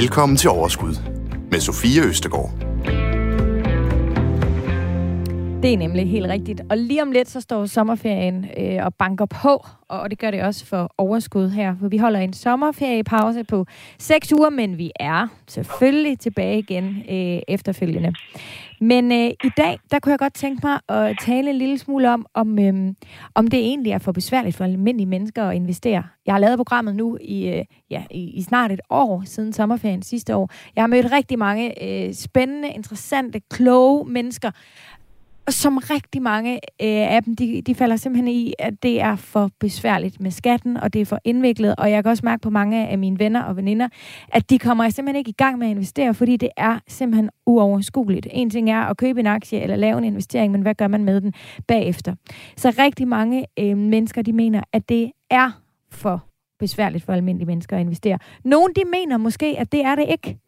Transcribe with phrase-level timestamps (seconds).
[0.00, 0.94] Velkommen til Overskud
[1.50, 2.65] med Sofie Østegård.
[5.66, 6.62] Det er nemlig helt rigtigt.
[6.70, 10.42] Og lige om lidt, så står sommerferien øh, og banker på, og det gør det
[10.42, 11.74] også for overskud her.
[11.80, 13.66] For vi holder en sommerferiepause på
[13.98, 18.12] seks uger, men vi er selvfølgelig tilbage igen øh, efterfølgende.
[18.80, 22.10] Men øh, i dag, der kunne jeg godt tænke mig at tale en lille smule
[22.10, 22.94] om, om, øh,
[23.34, 26.02] om det egentlig er for besværligt for almindelige mennesker at investere.
[26.26, 30.02] Jeg har lavet programmet nu i, øh, ja, i, i snart et år siden sommerferien
[30.02, 30.50] sidste år.
[30.76, 34.50] Jeg har mødt rigtig mange øh, spændende, interessante, kloge mennesker,
[35.48, 36.58] som rigtig mange øh,
[37.14, 40.92] af dem, de, de falder simpelthen i, at det er for besværligt med skatten, og
[40.92, 43.56] det er for indviklet, og jeg kan også mærke på mange af mine venner og
[43.56, 43.88] veninder,
[44.28, 48.26] at de kommer simpelthen ikke i gang med at investere, fordi det er simpelthen uoverskueligt.
[48.30, 51.04] En ting er at købe en aktie eller lave en investering, men hvad gør man
[51.04, 51.32] med den
[51.68, 52.14] bagefter?
[52.56, 55.50] Så rigtig mange øh, mennesker, de mener, at det er
[55.90, 56.24] for
[56.58, 58.18] besværligt for almindelige mennesker at investere.
[58.44, 60.38] Nogle, de mener måske, at det er det ikke.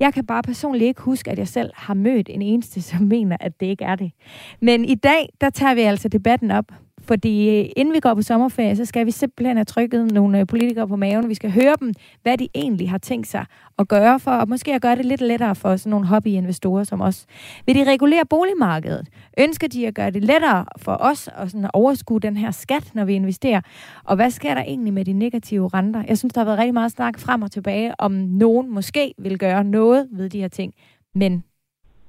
[0.00, 3.36] Jeg kan bare personligt ikke huske, at jeg selv har mødt en eneste, som mener,
[3.40, 4.12] at det ikke er det.
[4.60, 6.64] Men i dag, der tager vi altså debatten op
[7.08, 10.46] fordi øh, inden vi går på sommerferie, så skal vi simpelthen have trykket nogle øh,
[10.46, 11.28] politikere på maven.
[11.28, 11.92] Vi skal høre dem,
[12.22, 13.44] hvad de egentlig har tænkt sig
[13.78, 17.00] at gøre for, og måske at gøre det lidt lettere for sådan nogle hobbyinvestorer som
[17.00, 17.26] os.
[17.66, 19.08] Vil de regulere boligmarkedet?
[19.38, 23.04] Ønsker de at gøre det lettere for os at sådan overskue den her skat, når
[23.04, 23.60] vi investerer?
[24.04, 26.02] Og hvad sker der egentlig med de negative renter?
[26.08, 29.38] Jeg synes, der har været rigtig meget snak frem og tilbage, om nogen måske vil
[29.38, 30.74] gøre noget ved de her ting.
[31.14, 31.44] Men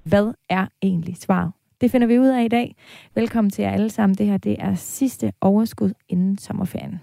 [0.03, 1.58] hvad er egentlig svaret?
[1.81, 2.75] Det finder vi ud af i dag.
[3.15, 4.17] Velkommen til jer alle sammen.
[4.17, 7.01] Det her det er sidste overskud inden sommerferien.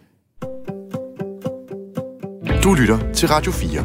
[2.65, 3.81] Du lytter til Radio 4.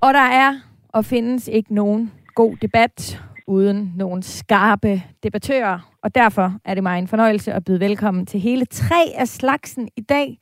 [0.00, 0.54] Og der er
[0.88, 5.92] og findes ikke nogen god debat uden nogen skarpe debattører.
[6.02, 9.88] Og derfor er det mig en fornøjelse at byde velkommen til hele tre af slagsen
[9.96, 10.38] i dag.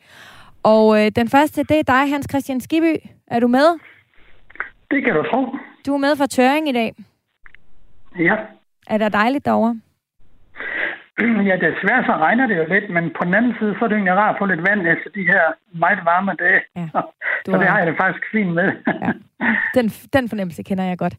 [0.62, 2.96] Og øh, den første, det er dig, Hans Christian Skiby.
[3.26, 3.78] Er du med?
[4.90, 5.46] Det kan du tro.
[5.86, 6.94] Du er med fra Tøring i dag.
[8.18, 8.36] Ja.
[8.86, 9.80] Er der dejligt derovre?
[11.48, 13.96] Ja, desværre så regner det jo lidt, men på den anden side, så er det
[13.96, 15.42] egentlig rart at få lidt vand efter de her
[15.72, 16.60] meget varme dage.
[16.76, 16.88] Ja,
[17.46, 18.72] så det har jeg det faktisk fint med.
[19.04, 19.12] ja.
[19.74, 21.16] den, den fornemmelse kender jeg godt.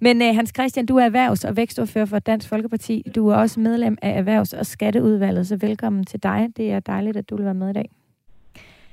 [0.00, 3.04] Men uh, Hans Christian, du er erhvervs- og vækstordfører for Dansk Folkeparti.
[3.14, 6.48] Du er også medlem af Erhvervs- og Skatteudvalget, så velkommen til dig.
[6.56, 7.90] Det er dejligt, at du vil være med i dag.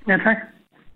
[0.08, 0.38] Ja, tak.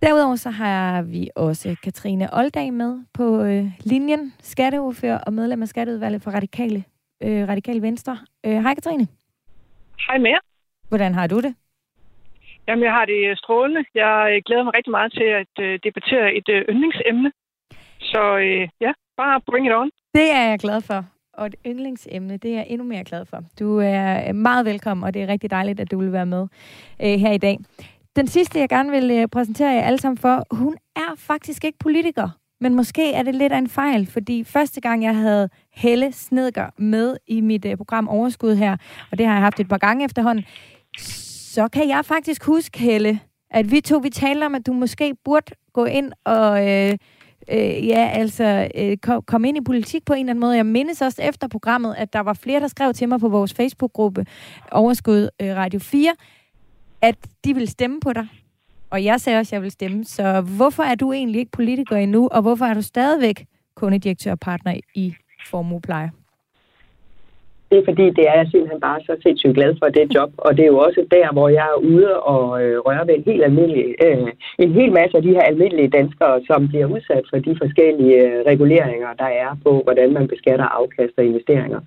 [0.04, 5.68] Derudover så har vi også Katrine Oldag med på øh, linjen, skatteordfører og medlem af
[5.68, 6.84] Skatteudvalget for Radikale,
[7.22, 8.18] øh, Radikale Venstre.
[8.46, 9.06] Øh, hej Katrine.
[10.08, 10.34] Hej med
[10.88, 11.54] Hvordan har du det?
[12.68, 13.84] Jamen, jeg har det strålende.
[13.94, 17.32] Jeg øh, glæder mig rigtig meget til at øh, debattere et øh, yndlingsemne.
[18.00, 19.90] Så øh, ja, bare bring it on.
[20.14, 21.04] Det er jeg glad for.
[21.32, 23.38] Og et yndlingsemne, det er jeg endnu mere glad for.
[23.60, 26.42] Du er meget velkommen, og det er rigtig dejligt, at du vil være med
[27.02, 27.58] øh, her i dag.
[28.16, 31.78] Den sidste, jeg gerne vil øh, præsentere jer alle sammen for, hun er faktisk ikke
[31.78, 32.28] politiker.
[32.60, 36.70] Men måske er det lidt af en fejl, fordi første gang, jeg havde Helle Snedger
[36.78, 38.76] med i mit øh, program Overskud her,
[39.10, 40.44] og det har jeg haft et par gange efterhånden,
[40.98, 43.20] så kan jeg faktisk huske, Helle,
[43.50, 46.70] at vi to, vi talte om, at du måske burde gå ind og...
[46.70, 46.98] Øh,
[47.52, 50.56] øh, ja, altså øh, kom, kom ind i politik på en eller anden måde.
[50.56, 53.54] Jeg mindes også efter programmet, at der var flere, der skrev til mig på vores
[53.54, 54.26] Facebook-gruppe
[54.72, 56.14] Overskud øh, Radio 4,
[57.02, 58.28] at de vil stemme på dig.
[58.90, 60.04] Og jeg sagde også, at jeg vil stemme.
[60.04, 64.40] Så hvorfor er du egentlig ikke politiker endnu, og hvorfor er du stadigvæk kundedirektør og
[64.40, 65.14] partner i
[65.46, 66.10] Formuepleje?
[67.74, 70.30] Det er fordi, det er jeg simpelthen bare så sindssygt glad for, det job.
[70.46, 73.28] Og det er jo også der, hvor jeg er ude og øh, røre ved en
[73.30, 74.28] helt almindelig, øh,
[74.64, 78.36] en hel masse af de her almindelige danskere, som bliver udsat for de forskellige øh,
[78.50, 81.80] reguleringer, der er på, hvordan man beskatter afkast og investeringer.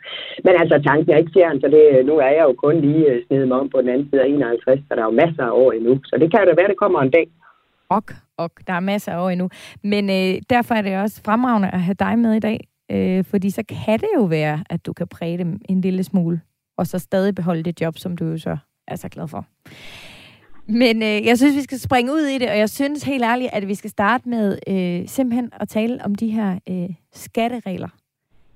[0.46, 3.06] Men altså, tanken er ikke fjern, så det, øh, nu er jeg jo kun lige
[3.12, 5.44] øh, snedet mig om på den anden side af 51, så der er jo masser
[5.50, 5.94] af år endnu.
[6.10, 7.28] Så det kan jo da være, det kommer en dag.
[7.90, 9.50] Ok, ok, der er masser af år endnu.
[9.84, 12.60] Men øh, derfor er det også fremragende at have dig med i dag,
[12.92, 16.42] Øh, fordi så kan det jo være, at du kan præge dem en lille smule,
[16.78, 19.46] og så stadig beholde det job, som du jo så er så glad for.
[20.70, 23.50] Men øh, jeg synes, vi skal springe ud i det, og jeg synes helt ærligt,
[23.54, 27.90] at vi skal starte med øh, simpelthen at tale om de her øh, skatteregler.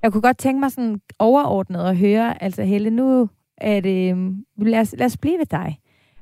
[0.02, 4.18] Jeg kunne godt tænke mig sådan overordnet at høre, altså Helle, nu at øh,
[4.58, 5.78] lad, os, lad os blive ved dig.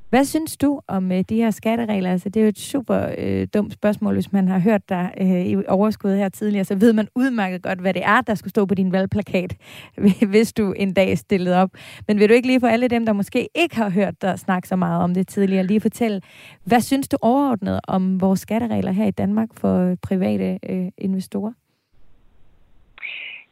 [0.10, 2.12] Hvad synes du om øh, de her skatteregler?
[2.12, 5.46] Altså, det er jo et super øh, dumt spørgsmål, hvis man har hørt dig øh,
[5.46, 8.66] i overskud her tidligere, så ved man udmærket godt, hvad det er, der skulle stå
[8.66, 9.56] på din valgplakat,
[10.32, 11.70] hvis du en dag stillede op.
[12.08, 14.68] Men vil du ikke lige for alle dem, der måske ikke har hørt dig snakke
[14.68, 16.22] så meget om det tidligere, lige fortælle,
[16.64, 21.52] hvad synes du overordnet om vores skatteregler her i Danmark for private øh, investorer?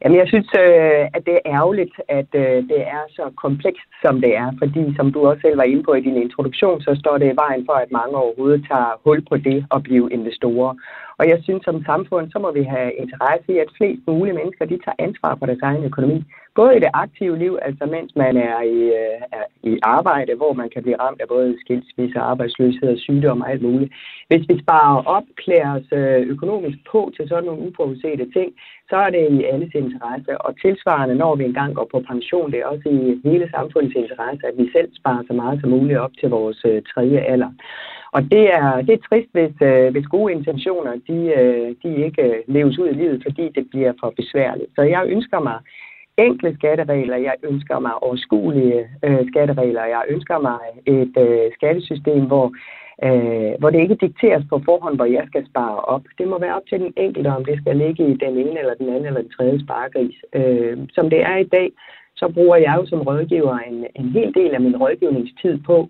[0.00, 4.20] Jamen, jeg synes, øh, at det er ærgerligt, at øh, det er så komplekst, som
[4.20, 4.48] det er.
[4.58, 7.40] Fordi, som du også selv var inde på i din introduktion, så står det i
[7.44, 10.74] vejen for, at mange overhovedet tager hul på det at blive investorer.
[11.18, 14.64] Og jeg synes, som samfund, så må vi have interesse i, at flest mulige mennesker,
[14.64, 16.24] de tager ansvar for deres egen økonomi.
[16.54, 20.52] Både i det aktive liv, altså mens man er i, øh, er i arbejde, hvor
[20.52, 23.92] man kan blive ramt af både skilsmisse, arbejdsløshed og sygdom og alt muligt.
[24.28, 28.50] Hvis vi sparer op, klæder os øh, økonomisk på til sådan nogle uforudsete ting,
[28.90, 30.32] så er det i alles interesse.
[30.46, 34.42] Og tilsvarende, når vi engang går på pension, det er også i hele samfundets interesse,
[34.50, 37.50] at vi selv sparer så meget som muligt op til vores øh, tredje alder.
[38.12, 42.22] Og det er, det er trist, hvis, øh, hvis gode intentioner de, øh, de ikke
[42.22, 44.70] øh, leves ud i livet, fordi det bliver for besværligt.
[44.76, 45.58] Så jeg ønsker mig
[46.18, 52.46] enkle skatteregler, jeg ønsker mig overskuelige øh, skatteregler, jeg ønsker mig et øh, skattesystem, hvor,
[53.06, 56.04] øh, hvor det ikke dikteres på forhånd, hvor jeg skal spare op.
[56.18, 58.74] Det må være op til den enkelte, om det skal ligge i den ene eller
[58.74, 60.16] den anden eller den tredje sparegris.
[60.34, 61.68] Øh, som det er i dag,
[62.20, 65.88] så bruger jeg jo som rådgiver en, en hel del af min rådgivningstid på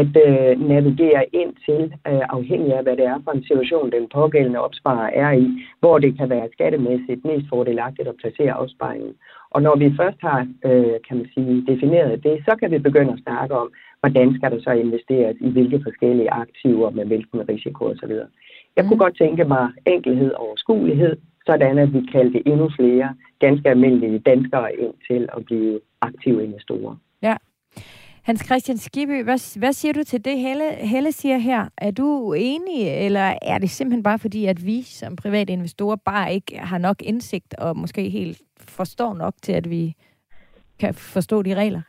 [0.00, 4.08] at øh, navigere ind til, øh, afhængig af hvad det er for en situation, den
[4.14, 5.46] pågældende opsparer er i,
[5.80, 9.12] hvor det kan være skattemæssigt mest fordelagtigt at placere opsparingen.
[9.50, 13.12] Og når vi først har, øh, kan man sige, defineret det, så kan vi begynde
[13.12, 13.68] at snakke om,
[14.00, 18.12] hvordan skal der så investeres i hvilke forskellige aktiver med hvilken risiko osv.
[18.76, 19.04] Jeg kunne mm.
[19.04, 24.74] godt tænke mig enkelhed og overskuelighed, sådan at vi kaldte endnu flere ganske almindelige danskere
[24.74, 26.96] ind til at blive aktive investorer.
[27.22, 27.36] Ja.
[28.22, 31.68] Hans Christian Skibby, hvad, hvad siger du til det, Helle, Helle siger her?
[31.78, 36.34] Er du enig, eller er det simpelthen bare fordi, at vi som private investorer bare
[36.34, 39.94] ikke har nok indsigt og måske helt forstår nok til, at vi
[40.80, 41.82] kan forstå de regler?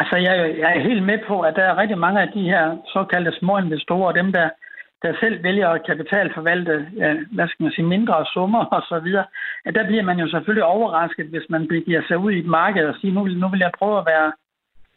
[0.00, 2.76] Altså, jeg, jeg er helt med på, at der er rigtig mange af de her
[2.86, 4.48] såkaldte små investorer, dem der
[5.02, 9.26] der selv vælger at kapitalforvalte, ja, hvad skal man sige, mindre summer og så videre,
[9.64, 12.84] at der bliver man jo selvfølgelig overrasket, hvis man begiver sig ud i et marked
[12.84, 14.32] og siger, nu, nu vil jeg prøve at være,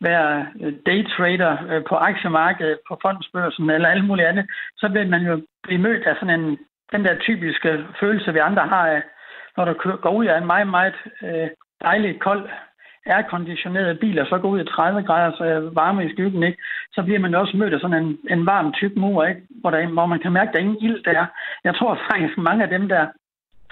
[0.01, 4.45] være øh, daytrader øh, på aktiemarkedet, på fondsbørsen eller alt muligt andet,
[4.77, 6.57] så vil man jo blive mødt af sådan en,
[6.91, 9.01] den der typiske følelse, vi andre har af,
[9.57, 9.73] når du
[10.03, 11.49] går ud af en meget, meget øh,
[11.81, 12.49] dejlig kold
[13.15, 16.61] airconditionerede biler så går ud i 30 graders øh, varme i skyggen, ikke?
[16.95, 19.41] så bliver man også mødt af sådan en, en varm, tyk mur, ikke?
[19.61, 21.25] Hvor, der, hvor man kan mærke, at der er ingen ild der.
[21.63, 23.07] Jeg tror faktisk, mange af dem, der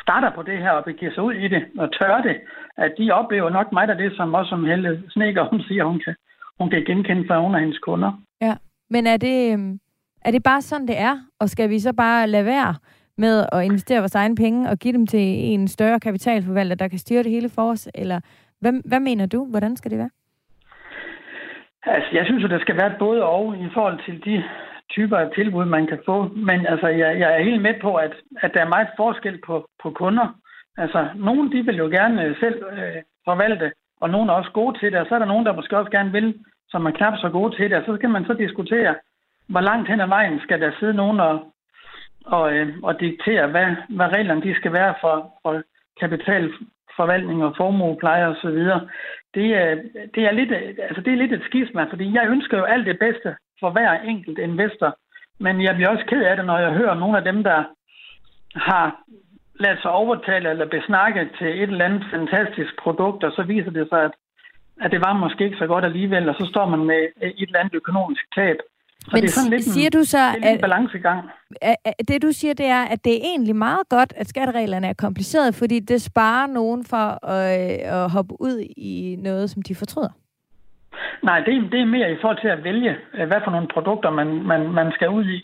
[0.01, 2.35] starter på det her og begiver sig ud i det og tør det,
[2.77, 5.99] at de oplever nok meget af det, som også som Helle Sneker, hun siger, hun
[6.05, 6.15] kan,
[6.59, 8.11] hun kan genkende fra under hendes kunder.
[8.41, 8.55] Ja,
[8.89, 9.79] men er det, øhm,
[10.25, 11.15] er det bare sådan, det er?
[11.39, 12.75] Og skal vi så bare lade være
[13.17, 15.19] med at investere vores egne penge og give dem til
[15.53, 17.89] en større kapitalforvalter, der kan styre det hele for os?
[17.95, 18.19] Eller
[18.61, 19.45] hvad, hvad mener du?
[19.45, 20.09] Hvordan skal det være?
[21.83, 24.43] Altså, jeg synes jo, der skal være både og i forhold til de
[24.89, 26.27] typer af tilbud, man kan få.
[26.27, 29.69] Men altså, jeg, jeg er helt med på, at, at der er meget forskel på,
[29.81, 30.27] på kunder.
[30.77, 33.71] Altså, nogen de vil jo gerne selv øh, forvalte,
[34.01, 35.91] og nogen er også gode til det, og så er der nogen, der måske også
[35.91, 36.39] gerne vil,
[36.69, 38.95] som er knap så gode til det, og så skal man så diskutere,
[39.47, 41.53] hvor langt hen ad vejen skal der sidde nogen og,
[42.25, 45.61] og, øh, og diktere, hvad, hvad reglerne de skal være for, for
[45.99, 46.53] kapital,
[46.99, 48.81] forvaltning og formuepleje og så videre.
[49.33, 49.75] Det er,
[50.15, 50.51] det er lidt,
[50.87, 53.91] altså det er lidt et skisma, fordi jeg ønsker jo alt det bedste for hver
[53.91, 54.97] enkelt investor.
[55.39, 57.63] Men jeg bliver også ked af det, når jeg hører nogle af dem, der
[58.55, 58.99] har
[59.59, 63.89] ladet sig overtale eller besnakke til et eller andet fantastisk produkt, og så viser det
[63.89, 64.11] sig, at,
[64.81, 67.59] at det var måske ikke så godt alligevel, og så står man med et eller
[67.59, 68.57] andet økonomisk tab.
[69.07, 71.29] Så Men det er sådan lidt siger en, du så, det at, balancegang.
[71.61, 74.87] At, at det du siger, det er, at det er egentlig meget godt, at skattereglerne
[74.87, 79.75] er komplicerede, fordi det sparer nogen for at, at hoppe ud i noget, som de
[79.75, 80.13] fortryder.
[81.23, 84.09] Nej, det, det er mere i forhold til at vælge, øh, hvad for nogle produkter
[84.09, 85.39] man, man, man skal ud i.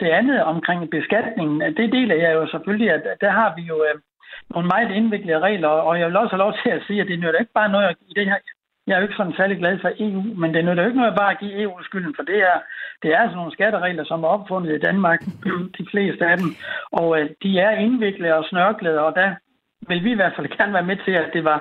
[0.00, 3.94] Det andet omkring beskatningen, det deler jeg jo selvfølgelig, at der har vi jo øh,
[4.50, 7.18] nogle meget indviklede regler, og jeg vil også have lov til at sige, at det
[7.18, 8.38] nytter ikke bare noget i det her
[8.88, 11.16] jeg er jo ikke sådan særlig glad for EU, men det nytter jo ikke noget
[11.20, 12.58] bare at give EU skylden, for det er,
[13.02, 15.20] det er sådan nogle skatteregler, som er opfundet i Danmark,
[15.78, 16.48] de fleste af dem,
[16.92, 19.34] og øh, de er indviklede og snørklede, og der
[19.88, 21.58] vil vi i hvert fald gerne være med til, at det var,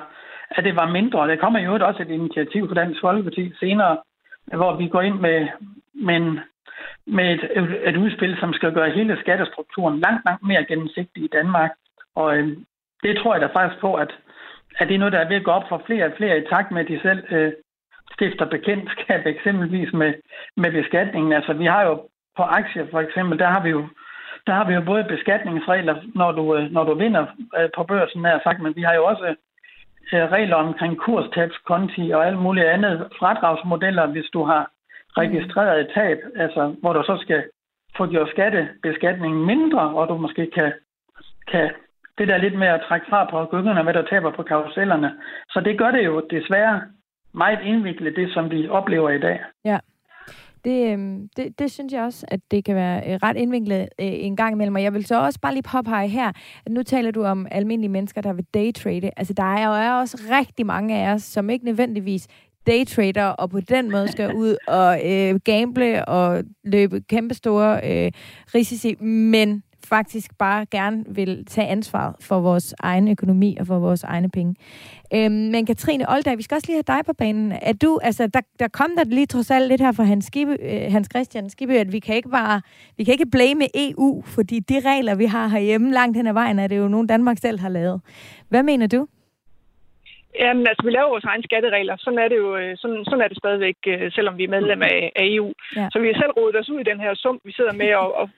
[0.50, 1.28] at det var mindre.
[1.28, 3.98] Der kommer jo også et initiativ fra Dansk Folkeparti senere,
[4.60, 5.48] hvor vi går ind med,
[5.94, 6.40] med, en,
[7.08, 7.44] med et,
[7.90, 11.72] et udspil, som skal gøre hele skattestrukturen langt, langt mere gennemsigtig i Danmark.
[12.16, 12.58] Og øh,
[13.04, 14.12] det tror jeg da faktisk på, at
[14.80, 16.48] at det er noget, der er ved at gå op for flere og flere i
[16.50, 17.52] takt med, at de selv øh,
[18.14, 20.14] stifter bekendtskab eksempelvis med,
[20.58, 21.34] med beskatningen.
[21.34, 21.94] Altså vi har jo
[22.38, 23.88] på aktier for eksempel, der har vi jo
[24.48, 27.26] der har vi jo både beskatningsregler, når du, øh, når du vinder
[27.58, 29.36] øh, på børsen, er sagt, men vi har jo også
[30.14, 34.72] øh, regler omkring kurstabskonti og alt muligt andet fradragsmodeller, hvis du har
[35.18, 37.44] registreret et tab, altså hvor du så skal
[37.98, 40.74] få gjort skattebeskatningen mindre, og du måske kan,
[41.52, 41.70] kan
[42.18, 45.12] det der lidt med at trække fra på gyngerne, hvad der taber på karusellerne.
[45.50, 46.82] Så det gør det jo desværre
[47.34, 49.40] meget indviklet, det som vi oplever i dag.
[49.66, 49.80] Ja.
[50.66, 53.88] Det, øhm, det, det synes jeg også, at det kan være øh, ret indviklet øh,
[54.00, 54.76] en gang imellem.
[54.76, 56.32] Og jeg vil så også bare lige påpege her,
[56.66, 59.12] at nu taler du om almindelige mennesker, der vil daytrade.
[59.18, 62.28] Altså, der er jo også rigtig mange af os, som ikke nødvendigvis
[62.68, 68.12] daytrader, og på den måde skal ud og øh, gamble og løbe kæmpestore øh,
[68.56, 74.04] risici, men faktisk bare gerne vil tage ansvar for vores egen økonomi og for vores
[74.04, 74.56] egne penge.
[75.14, 77.52] Øhm, men Katrine Oldag, vi skal også lige have dig på banen.
[77.62, 80.58] Er du, altså, der, der kom der lige trods alt lidt her fra Hans, Skibbe,
[80.62, 82.62] øh, Hans Christian Skibbe, at vi kan ikke bare,
[82.98, 86.60] vi kan ikke blame EU, fordi de regler, vi har herhjemme langt hen ad vejen,
[86.60, 88.02] er det jo nogen Danmark selv har lavet.
[88.50, 89.08] Hvad mener du?
[90.40, 91.96] Jamen, altså, vi laver vores egne skatteregler.
[92.00, 94.82] Sådan er det jo øh, sådan, sådan er det stadigvæk, øh, selvom vi er medlem
[94.82, 95.54] af, af EU.
[95.76, 95.88] Ja.
[95.92, 98.10] Så vi har selv rodet os ud i den her sum, vi sidder med, og,
[98.16, 98.30] og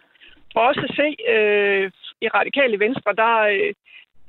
[0.53, 1.91] for os at se øh,
[2.22, 3.74] i radikale venstre, der, øh,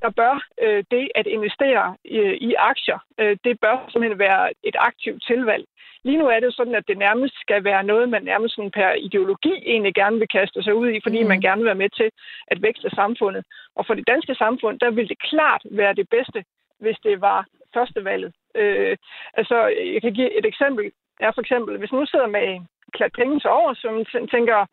[0.02, 4.76] der bør øh, det at investere i, i aktier, øh, det bør simpelthen være et
[4.78, 5.64] aktivt tilvalg.
[6.04, 8.92] Lige nu er det sådan, at det nærmest skal være noget, man nærmest sådan per
[8.92, 11.28] ideologi egentlig gerne vil kaste sig ud i, fordi mm.
[11.28, 12.10] man gerne vil være med til
[12.46, 13.44] at vækste samfundet.
[13.76, 16.44] Og for det danske samfund, der vil det klart være det bedste,
[16.78, 18.32] hvis det var førstevalget.
[18.54, 18.96] Øh,
[19.34, 19.56] altså,
[19.94, 20.92] jeg kan give et eksempel.
[21.20, 22.60] Er for eksempel, hvis nu sidder med
[22.92, 24.66] klat penge til over, som tænker, øh,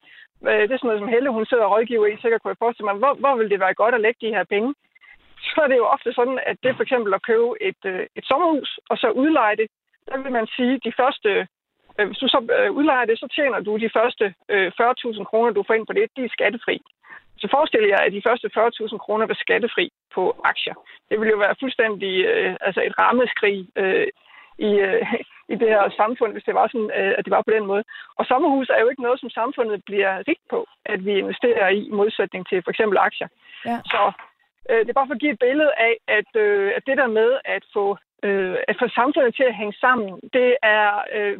[0.50, 2.64] Øh, det er sådan noget som Helle, hun sidder og rådgiver i, sikkert kunne jeg
[2.64, 4.76] forestille mig, hvor, hvor vil det være godt at lægge de her penge?
[5.50, 8.06] Så er det jo ofte sådan, at det er for eksempel at købe et, øh,
[8.18, 9.68] et sommerhus, og så udleje det.
[10.10, 11.48] Der vil man sige, de første,
[11.98, 12.40] øh, hvis du så
[12.72, 16.24] udlejer det, så tjener du de første 40.000 kroner, du får ind på det, de
[16.24, 16.82] er skattefri.
[17.42, 20.76] Så forestil jer, at de første 40.000 kroner var skattefri på aktier.
[21.10, 24.08] Det ville jo være fuldstændig øh, altså et rammeskrig øh,
[24.60, 25.14] i, øh,
[25.54, 27.84] i det her samfund, hvis det var sådan, øh, at det var på den måde.
[28.20, 31.90] Og sommerhus er jo ikke noget, som samfundet bliver rigt på, at vi investerer i,
[31.90, 33.28] modsætning til for eksempel aktier.
[33.66, 33.78] Ja.
[33.86, 34.12] Så
[34.70, 37.08] øh, det er bare for at give et billede af, at, øh, at det der
[37.08, 41.40] med at få øh, at få samfundet til at hænge sammen, det er, øh,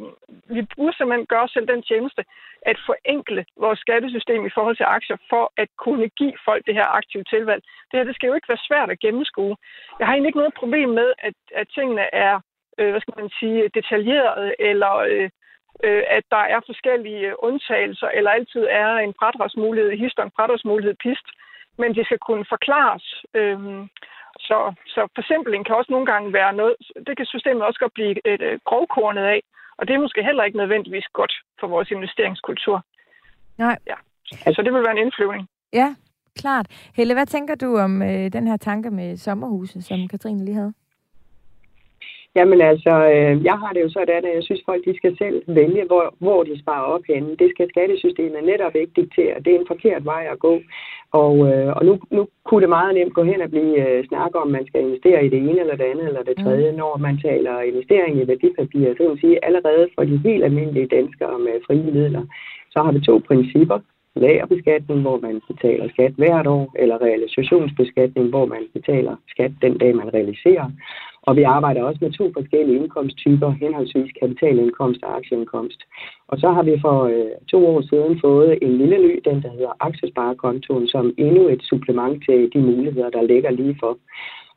[0.54, 2.22] vi burde simpelthen gøre selv den tjeneste,
[2.70, 6.86] at forenkle vores skattesystem i forhold til aktier, for at kunne give folk det her
[7.00, 7.62] aktive tilvalg.
[7.88, 9.56] Det her, det skal jo ikke være svært at gennemskue.
[9.98, 12.40] Jeg har egentlig ikke noget problem med, at, at tingene er,
[12.78, 15.30] øh, hvad skal man sige, detaljeret, eller øh,
[15.84, 21.26] øh, at der er forskellige undtagelser, eller altid er en fradragsmulighed, hister en fradragsmulighed pist,
[21.78, 23.06] men det skal kunne forklares.
[23.34, 23.58] Øh,
[24.48, 26.74] så, så forsimpling kan også nogle gange være noget,
[27.06, 29.40] det kan systemet også godt blive et, et grovkornet af,
[29.78, 32.84] og det er måske heller ikke nødvendigvis godt for vores investeringskultur.
[33.58, 33.78] Nej.
[33.86, 33.94] Ja.
[34.54, 35.48] Så det vil være en indflyvning.
[35.72, 35.94] Ja,
[36.36, 36.66] klart.
[36.96, 40.74] Helle, hvad tænker du om øh, den her tanke med sommerhuse, som Katrine lige havde?
[42.38, 45.38] Jamen altså, øh, jeg har det jo sådan, at jeg synes, folk de skal selv
[45.46, 47.36] vælge, hvor, hvor de sparer op henne.
[47.42, 49.34] Det skal skattesystemet netop ikke diktere.
[49.44, 50.54] Det er en forkert vej at gå.
[51.22, 54.36] Og, øh, og nu, nu kunne det meget nemt gå hen og blive øh, snakket
[54.42, 56.76] om, man skal investere i det ene eller det andet eller det tredje, mm.
[56.76, 58.94] når man taler investering i værdipapirer.
[58.94, 62.24] Så vil man sige, allerede for de helt almindelige danskere med frie midler,
[62.72, 63.78] så har vi to principper
[64.16, 69.96] lagerbeskatning, hvor man betaler skat hvert år, eller realisationsbeskatning, hvor man betaler skat den dag,
[69.96, 70.66] man realiserer.
[71.28, 75.80] Og vi arbejder også med to forskellige indkomsttyper, henholdsvis kapitalindkomst og aktieindkomst.
[76.28, 79.50] Og så har vi for øh, to år siden fået en lille ny, den der
[79.50, 83.98] hedder aktiesparekontoen, som endnu et supplement til de muligheder, der ligger lige for.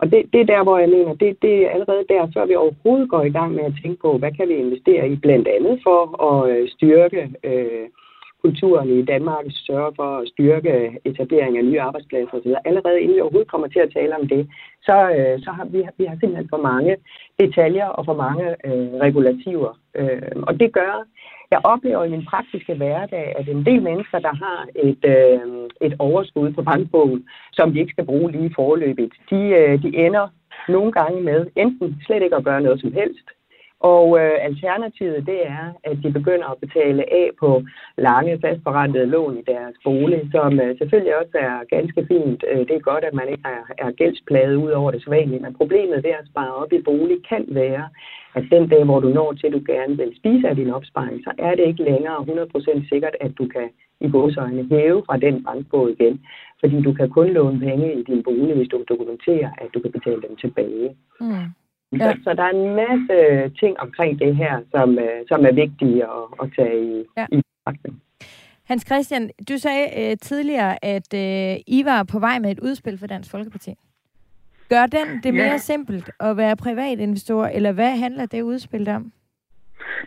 [0.01, 2.55] Og det, det er der, hvor jeg mener, det, det er allerede der, før vi
[2.55, 5.79] overhovedet går i gang med at tænke på, hvad kan vi investere i, blandt andet
[5.83, 7.85] for at øh, styrke øh,
[8.43, 12.53] kulturen i Danmark sørger for at styrke etablering af nye arbejdspladser osv.
[12.65, 14.49] Allerede inden vi overhovedet kommer til at tale om det,
[14.87, 16.95] så, øh, så har vi, vi har simpelthen for mange
[17.39, 19.71] detaljer og for mange øh, regulativer.
[19.95, 21.07] Øh, og det gør,
[21.51, 25.95] jeg oplever i min praktiske hverdag, at en del mennesker, der har et, øh, et
[25.99, 30.27] overskud på bankbogen, som de ikke skal bruge lige forløbigt, de, øh, de ender
[30.67, 33.27] nogle gange med enten slet ikke at gøre noget som helst,
[33.81, 37.63] og øh, alternativet det er, at de begynder at betale af på
[37.97, 42.43] lange fastforrentede lån i deres bolig, som øh, selvfølgelig også er ganske fint.
[42.51, 45.53] Øh, det er godt, at man ikke er, er gældspladet ud over det sædvanlige, men
[45.53, 47.85] problemet ved at spare op i bolig kan være,
[48.35, 51.23] at den dag, hvor du når til, at du gerne vil spise af din opsparing,
[51.23, 53.69] så er det ikke længere 100% sikkert, at du kan
[54.01, 56.21] i godsøjne hæve fra den bankbog igen.
[56.59, 59.91] Fordi du kan kun låne penge i din bolig, hvis du dokumenterer, at du kan
[59.91, 60.95] betale dem tilbage.
[61.19, 61.47] Mm.
[61.91, 61.97] Ja.
[61.97, 63.15] Så, så der er en masse
[63.59, 67.25] ting omkring det her, som, øh, som er vigtige at, at tage i, ja.
[67.31, 68.01] i betragtning.
[68.71, 72.97] Hans Christian, du sagde øh, tidligere, at øh, I var på vej med et udspil
[72.99, 73.73] for Dansk Folkeparti.
[74.69, 75.57] Gør den det mere ja.
[75.57, 79.11] simpelt at være privatinvestor, eller hvad handler det udspil om?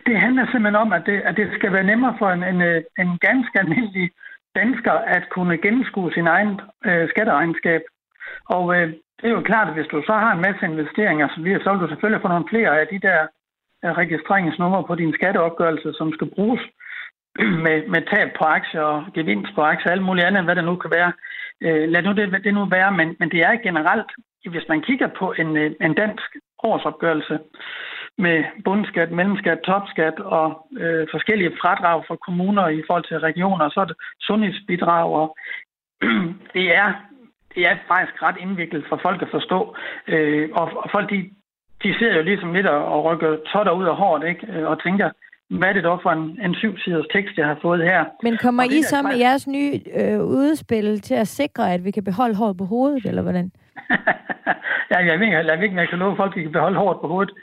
[0.05, 2.83] Det handler simpelthen om, at det, at det skal være nemmere for en, en, øh,
[2.99, 4.09] en ganske almindelig
[4.55, 7.81] dansker at kunne gennemskue sin egen øh, skatteregnskab.
[8.49, 11.35] Og øh, det er jo klart, at hvis du så har en masse investeringer, så,
[11.63, 13.19] så vil du selvfølgelig få nogle flere af de der
[13.83, 16.61] øh, registreringsnumre på din skatteopgørelse, som skal bruges
[17.65, 20.63] med, med tab på aktier og gevinst på aktier og alt muligt andet, hvad det
[20.63, 21.11] nu kan være.
[21.61, 24.11] Øh, lad nu det, det nu være, men, men det er generelt,
[24.51, 26.29] hvis man kigger på en, øh, en dansk
[26.63, 27.39] årsopgørelse
[28.17, 33.79] med bundskat, mellemskat, topskat og øh, forskellige fradrag for kommuner i forhold til regioner, så
[33.79, 35.37] er det sundhedsbidrag, og
[36.55, 36.93] det er,
[37.55, 39.75] det er faktisk ret indviklet for folk at forstå.
[40.07, 41.17] Øh, og, og folk, de,
[41.83, 44.47] de ser jo ligesom lidt og, og rykker totter ud af hårdt, ikke?
[44.53, 45.09] Øh, og tænker,
[45.49, 48.05] hvad er det dog for en, en syv-siders tekst, jeg har fået her?
[48.23, 52.03] Men kommer I så med jeres nye øh, udspil til at sikre, at vi kan
[52.03, 53.51] beholde håret på hovedet, eller hvordan?
[54.91, 57.01] ja, jeg ved, jeg ved ikke, jeg kan love folk, at de kan beholde håret
[57.01, 57.33] på hovedet.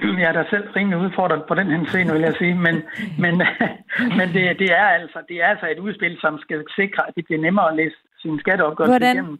[0.00, 2.54] Jeg er da selv rimelig udfordret på den henseende, vil jeg sige.
[2.54, 2.74] Men,
[3.18, 3.34] men,
[4.18, 7.24] men det, det, er altså, det er altså et udspil, som skal sikre, at det
[7.24, 9.16] bliver nemmere at læse sin skatteopgørelse Hvordan?
[9.16, 9.38] igennem.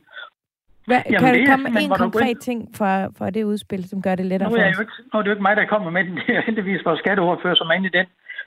[0.88, 2.46] Hvad, Jamen, kan du komme med en konkret ind...
[2.48, 4.76] ting fra, fra det udspil, som gør det lettere nu er for os?
[4.76, 6.14] Jo ikke, nu er det jo ikke mig, der kommer med den.
[6.26, 8.06] Det er heldigvis vores skatteordfører, som er inde i den.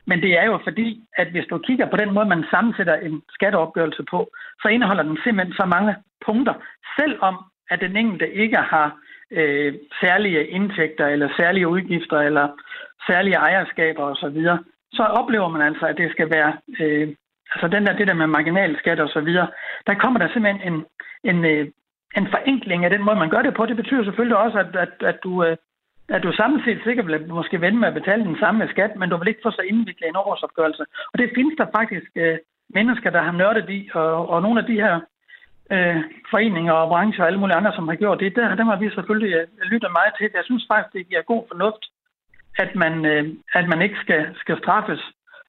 [0.10, 0.88] Men det er jo fordi,
[1.21, 4.19] at hvis du kigger på den måde, man sammensætter en skatteopgørelse på,
[4.62, 5.95] så indeholder den simpelthen så mange
[6.25, 6.53] punkter.
[7.00, 7.36] Selvom
[7.74, 8.88] at den enkelte ikke har
[9.31, 12.48] øh, særlige indtægter eller særlige udgifter eller
[13.07, 14.57] særlige ejerskaber osv., så,
[14.93, 17.07] så oplever man altså, at det skal være, øh,
[17.53, 19.48] altså den der, det der med marginalskat og så videre,
[19.88, 20.86] der kommer der simpelthen en,
[21.24, 21.67] en, øh,
[22.17, 23.65] en forenkling af den måde, man gør det på.
[23.65, 25.57] Det betyder selvfølgelig også, at, at, at du, øh,
[26.09, 29.09] at du samlet set sikkert vil måske vende med at betale den samme skat, men
[29.09, 30.85] du vil ikke få så indviklet en årsopgørelse.
[31.13, 32.37] Og det findes der faktisk øh,
[32.69, 34.95] mennesker, der har nørdet i, og, og nogle af de her
[35.71, 38.79] øh, foreninger og brancher og alle mulige andre, som har gjort det, der, dem har
[38.79, 40.29] vi selvfølgelig øh, lyttet meget til.
[40.33, 41.83] Jeg synes faktisk, det giver god fornuft,
[42.63, 45.01] at man, øh, at man ikke skal, skal straffes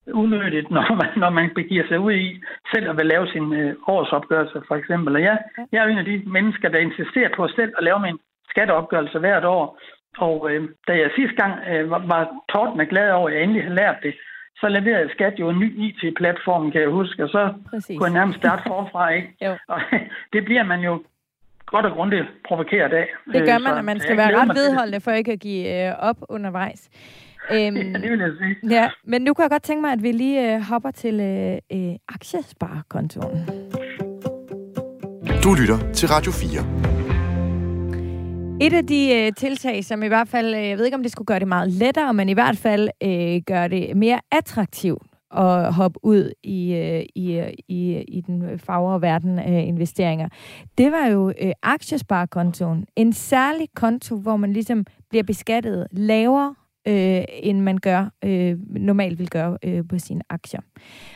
[0.07, 2.41] unødigt, når man, når man begiver sig ud i
[2.75, 5.17] selv at vil lave sin øh, årsopgørelse, for eksempel.
[5.17, 5.39] Og jeg,
[5.73, 8.19] jeg er en af de mennesker, der insisterer på selv at lave min
[8.51, 9.79] skatteopgørelse hvert år.
[10.19, 13.63] Og øh, da jeg sidste gang øh, var, var tårtende glad over, at jeg endelig
[13.63, 14.15] havde lært det,
[14.61, 17.99] så leverede Skat jo en ny IT-platform, kan jeg huske, og så Præcis.
[17.99, 19.29] kunne jeg nærmest starte forfra, ikke?
[19.73, 19.81] og
[20.33, 21.03] det bliver man jo
[21.67, 23.09] godt og grundigt provokeret af.
[23.33, 26.09] Det gør man, så, at man skal være ret vedholdende for ikke at give øh,
[26.09, 26.91] op undervejs.
[27.51, 28.71] Øhm, ja, det vil jeg sige.
[28.71, 31.59] Ja, men nu kan jeg godt tænke mig, at vi lige øh, hopper til øh,
[31.73, 33.39] øh, aktiesparekontoen.
[35.45, 36.83] Du lytter til Radio 4.
[38.67, 41.13] Et af de øh, tiltag, som i hvert fald, øh, jeg ved ikke om det
[41.13, 45.03] skulle gøre det meget lettere, men i hvert fald øh, gør det mere attraktivt
[45.37, 50.29] at hoppe ud i, øh, i, øh, i, i den fagre verden af investeringer.
[50.79, 52.87] Det var jo øh, aktiesparekontoen.
[52.97, 56.55] En særlig konto, hvor man ligesom bliver beskattet lavere
[56.89, 60.61] øh, end man gør øh, normalt vil gøre øh, på sine aktier.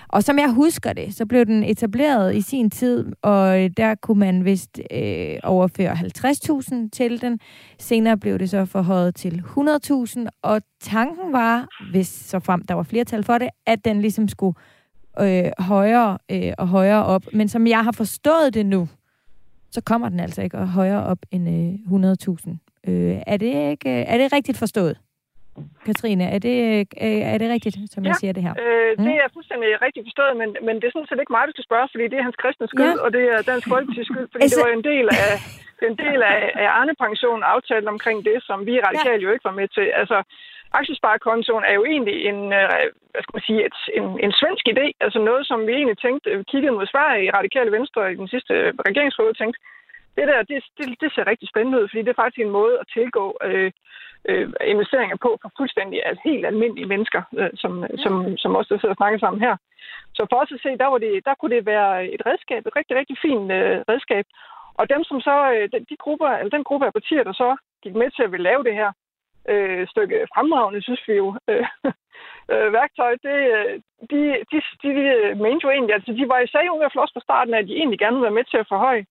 [0.08, 4.20] Og som jeg husker det, så blev den etableret i sin tid, og der kunne
[4.20, 7.40] man vist øh, overføre 50.000 til den.
[7.78, 12.82] Senere blev det så forhøjet til 100.000, og tanken var, hvis så frem der var
[12.82, 14.56] flertal for det, at den ligesom skulle
[15.20, 17.24] øh, højere øh, og højere op.
[17.32, 18.88] Men som jeg har forstået det nu,
[19.70, 22.90] så kommer den altså ikke højere op end øh, 100.000.
[22.90, 24.96] Øh, er, det ikke, øh, er det rigtigt forstået?
[25.88, 26.56] Katrine, er det,
[27.06, 28.54] øh, er det rigtigt, som ja, jeg siger det her?
[28.64, 29.04] Øh, mm.
[29.06, 31.68] det er fuldstændig rigtigt forstået, men, men det er sådan set ikke mig, du skal
[31.68, 33.04] spørge, fordi det er hans kristne skyld, ja.
[33.04, 34.56] og det er Dansk Folkeparti's skyld, fordi altså...
[34.56, 35.32] det var en del af,
[35.90, 39.24] en del af, af Arne-pensionen aftalt omkring det, som vi radikale ja.
[39.26, 39.86] jo ikke var med til.
[40.00, 40.18] Altså,
[40.78, 44.86] aktiesparekontoen er jo egentlig en, øh, hvad skal man sige, et, en, en svensk idé,
[45.04, 48.54] altså noget, som vi egentlig tænkte, kiggede mod Sverige i Radikale Venstre i den sidste
[48.88, 49.60] regeringsperiode, tænkte,
[50.16, 52.74] det der, det, det, det ser rigtig spændende ud, fordi det er faktisk en måde
[52.82, 53.70] at tilgå øh,
[54.28, 57.96] øh, investeringer på for fuldstændig altså helt almindelige mennesker, øh, som, ja.
[58.04, 59.56] som, som også der sidder og snakker sammen her.
[60.14, 62.76] Så for os at se, der, var det, der kunne det være et redskab, et
[62.76, 64.26] rigtig, rigtig fint øh, redskab.
[64.80, 67.56] Og dem, som så, øh, de, de grupper, eller den gruppe af partier, der så
[67.82, 68.90] gik med til at ville lave det her
[69.52, 71.66] øh, stykke fremragende, synes vi jo, øh,
[72.52, 73.72] øh, værktøj, det, øh,
[74.10, 77.20] de, de, de, de mente jo egentlig, altså de var i sag unge flot fra
[77.20, 79.04] starten, at de egentlig gerne ville være med til at forhøje,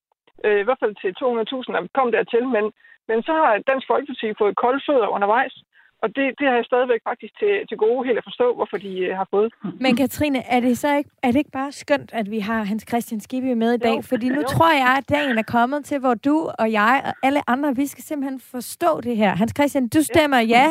[0.43, 2.65] øh, i hvert fald til 200.000, når vi kom dertil, men
[3.09, 5.55] men så har Dansk Folkeparti fået kolde fødder undervejs,
[6.03, 8.91] og det, det har jeg stadigvæk faktisk til, til gode helt at forstå, hvorfor de
[9.09, 9.53] uh, har fået.
[9.83, 12.85] Men Katrine, er det så ikke, er det ikke bare skønt, at vi har Hans
[12.89, 13.95] Christian Skibby med i dag?
[13.95, 14.01] Jo.
[14.01, 14.47] Fordi nu jo.
[14.47, 17.85] tror jeg, at dagen er kommet til, hvor du og jeg og alle andre, vi
[17.85, 19.35] skal simpelthen forstå det her.
[19.35, 20.69] Hans Christian, du stemmer ja, ja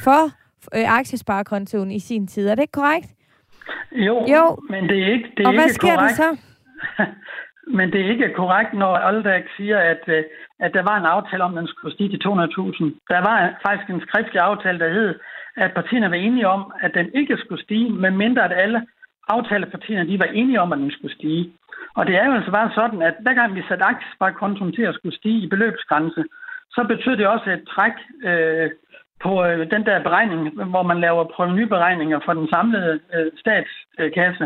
[0.00, 0.22] for
[0.76, 2.48] øh, aktiesparekontoen i sin tid.
[2.48, 3.08] Er det ikke korrekt?
[3.92, 4.58] Jo, jo.
[4.70, 6.18] men det er ikke det er Og hvad ikke sker korrekt.
[6.18, 6.36] der så?
[7.66, 10.24] Men det er ikke korrekt, når Aldag siger, at, øh,
[10.60, 12.84] at der var en aftale om, at den skulle stige til 200.000.
[13.12, 15.14] Der var faktisk en skriftlig aftale, der hed,
[15.56, 18.86] at partierne var enige om, at den ikke skulle stige, medmindre at alle
[19.28, 21.52] aftalepartierne de var enige om, at den skulle stige.
[21.96, 24.94] Og det er jo altså bare sådan, at hver gang vi satte aktiesparekontoen til at
[24.94, 26.24] skulle stige i beløbsgrænse,
[26.70, 28.70] så betyder det også et træk øh,
[29.22, 30.40] på øh, den der beregning,
[30.72, 34.44] hvor man laver provenyberegninger for den samlede øh, statskasse.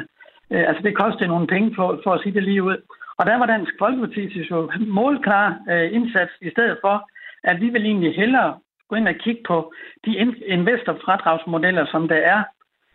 [0.52, 2.76] Øh, altså det koster nogle penge for, for at sige det lige ud.
[3.20, 4.58] Og der var Dansk Folkeparti så
[5.00, 6.96] målklar øh, indsats i stedet for,
[7.44, 9.72] at vi vil egentlig hellere gå ind og kigge på
[10.04, 10.12] de
[10.46, 12.40] investorfradragsmodeller, som der er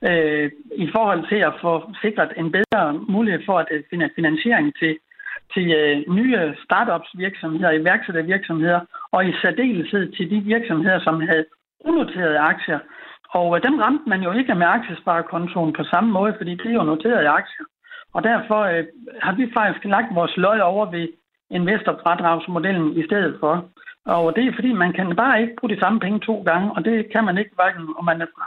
[0.09, 4.73] øh, i forhold til at få sikret en bedre mulighed for at øh, finde finansiering
[4.79, 4.97] til,
[5.53, 8.79] til øh, nye startups virksomheder, iværksættervirksomheder,
[9.11, 11.45] og i særdeleshed til de virksomheder, som havde
[11.79, 12.79] unoterede aktier.
[13.29, 16.79] Og øh, dem ramte man jo ikke med aktiesparekontoen på samme måde, fordi det er
[16.79, 17.65] jo noterede aktier.
[18.15, 18.83] Og derfor øh,
[19.25, 21.07] har vi faktisk lagt vores løg over ved
[21.51, 23.53] investorfradragsmodellen i stedet for.
[24.05, 26.85] Og det er fordi, man kan bare ikke bruge de samme penge to gange, og
[26.85, 28.45] det kan man ikke, hverken om man er fra,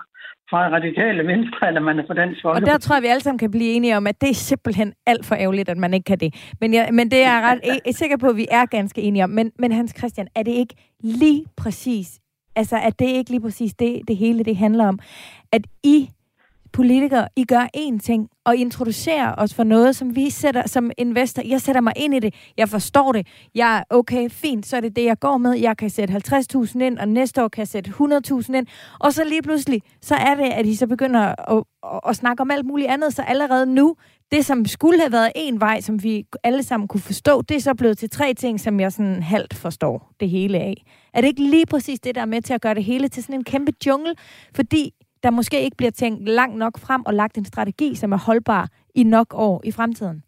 [0.50, 3.38] fra radikale venstre, eller man er fra dansk Og der tror jeg, vi alle sammen
[3.38, 6.18] kan blive enige om, at det er simpelthen alt for ærgerligt, at man ikke kan
[6.18, 6.54] det.
[6.61, 9.00] Men, jeg, men det er jeg ret jeg er sikker på, at vi er ganske
[9.02, 9.31] enige om.
[9.31, 12.18] Men, men Hans Christian, er det ikke lige præcis,
[12.57, 14.98] altså at det ikke lige præcis det, det hele det handler om,
[15.52, 16.09] at I
[16.72, 21.42] politikere, I gør én ting, og introducerer os for noget, som vi sætter som investor.
[21.42, 22.35] Jeg sætter mig ind i det.
[22.57, 23.26] Jeg forstår det.
[23.54, 25.52] Jeg er okay, fint, så er det det, jeg går med.
[25.52, 28.66] Jeg kan sætte 50.000 ind, og næste år kan jeg sætte 100.000 ind.
[29.00, 32.40] Og så lige pludselig, så er det, at I så begynder at, at, at snakke
[32.40, 33.14] om alt muligt andet.
[33.14, 33.96] Så allerede nu,
[34.33, 37.61] det som skulle have været en vej, som vi alle sammen kunne forstå, det er
[37.61, 40.85] så blevet til tre ting, som jeg sådan halvt forstår det hele af.
[41.14, 43.22] Er det ikke lige præcis det, der er med til at gøre det hele til
[43.22, 44.14] sådan en kæmpe jungle?
[44.54, 48.18] Fordi der måske ikke bliver tænkt langt nok frem og lagt en strategi, som er
[48.26, 50.22] holdbar i nok år i fremtiden?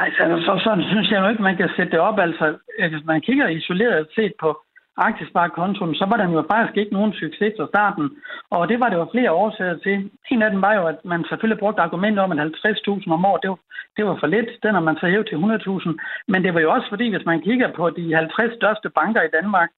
[0.00, 2.18] Ej, så, så, sådan synes jeg jo ikke, man kan sætte det op.
[2.18, 4.60] Altså, hvis man kigger isoleret set på
[4.96, 8.06] aktiesparekontoen, så var den jo faktisk ikke nogen succes fra starten.
[8.50, 10.10] Og det var det jo flere årsager til.
[10.30, 13.42] En af dem var jo, at man selvfølgelig brugte argumentet om, at 50.000 om året,
[13.42, 13.58] det var,
[13.96, 14.50] det var for lidt.
[14.62, 15.94] Den har man så hævet til 100.000.
[16.28, 19.34] Men det var jo også fordi, hvis man kigger på de 50 største banker i
[19.38, 19.70] Danmark,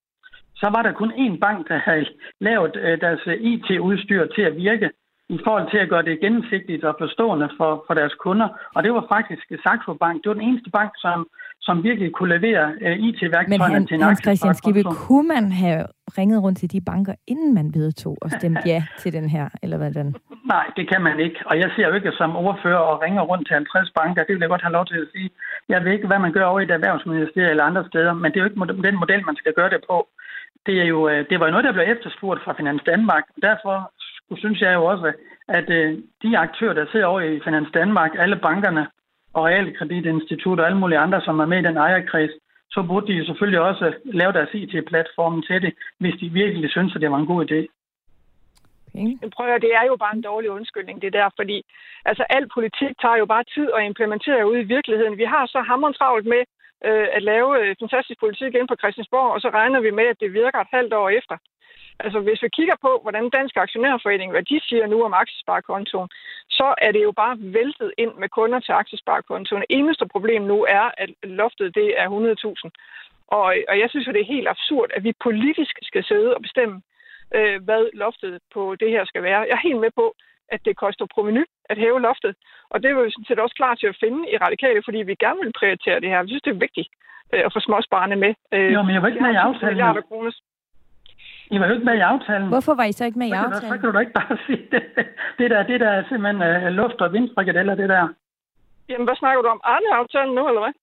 [0.61, 2.07] så var der kun én bank, der havde
[2.41, 4.91] lavet øh, deres øh, IT-udstyr til at virke
[5.37, 8.49] i forhold til at gøre det gennemsigtigt og forstående for, for deres kunder.
[8.75, 10.17] Og det var faktisk Saxo Bank.
[10.23, 11.19] Det var den eneste bank, som,
[11.61, 15.85] som virkelig kunne levere uh, IT-værktøjerne til en Hans Christian Skive, kunne man have
[16.19, 19.77] ringet rundt til de banker, inden man vedtog og stemte ja til den her, eller
[19.77, 20.15] hvordan?
[20.55, 21.39] Nej, det kan man ikke.
[21.47, 24.25] Og jeg ser jo ikke som ordfører og ringer rundt til 50 banker.
[24.25, 25.31] Det vil jeg godt have lov til at sige.
[25.69, 28.37] Jeg ved ikke, hvad man gør over i det erhvervsministeriet eller andre steder, men det
[28.37, 29.97] er jo ikke den model, man skal gøre det på
[30.67, 33.25] det, er jo, øh, det var jo noget, der blev efterspurgt fra Finans Danmark.
[33.43, 33.93] Derfor
[34.37, 35.13] synes jeg jo også,
[35.49, 38.87] at øh, de aktører, der sidder over i Finans Danmark, alle bankerne
[39.33, 42.31] og realkreditinstitutter og alle mulige andre, som er med i den ejerkreds,
[42.71, 47.01] så burde de selvfølgelig også lave deres IT-platform til det, hvis de virkelig synes, at
[47.01, 47.61] det var en god idé.
[48.95, 49.29] Okay.
[49.37, 51.63] Prøv at det er jo bare en dårlig undskyldning, det der, fordi
[52.05, 55.19] altså, al politik tager jo bare tid at implementere ud i virkeligheden.
[55.19, 56.43] Vi har så hammerende travlt med
[56.85, 60.21] øh, at lave øh, fantastisk politik ind på Christiansborg, og så regner vi med, at
[60.21, 61.37] det virker et halvt år efter.
[62.05, 66.09] Altså, hvis vi kigger på, hvordan Dansk Aktionærforening, hvad de siger nu om aktiesparekontoen,
[66.51, 69.65] så er det jo bare væltet ind med kunder til aktiesparekontoen.
[69.69, 72.71] Eneste problem nu er, at loftet det er 100.000.
[73.29, 76.43] Og, og jeg synes jo, det er helt absurd, at vi politisk skal sidde og
[76.43, 76.83] bestemme,
[77.35, 79.41] øh, hvad loftet på det her skal være.
[79.41, 80.15] Jeg er helt med på,
[80.55, 82.33] at det koster proveny at hæve loftet.
[82.73, 85.15] Og det er vi sådan set også klar til at finde i radikale, fordi vi
[85.25, 86.23] gerne vil prioritere det her.
[86.23, 86.89] Vi synes, det er vigtigt
[87.33, 88.33] øh, at få småsparerne med.
[88.55, 89.79] Øh, jo, men jeg var ikke med i aftalen.
[91.51, 92.49] I var jo ikke med i aftalen.
[92.49, 93.69] Hvorfor var I så ikke med i aftalen?
[93.71, 94.83] Så kan du da ikke bare sige det.
[95.39, 98.09] Det der, det der er simpelthen uh, luft- og vindfrikadeller, det der.
[98.89, 99.61] Jamen, hvad snakker du om?
[99.65, 100.75] Arne-aftalen nu, eller hvad?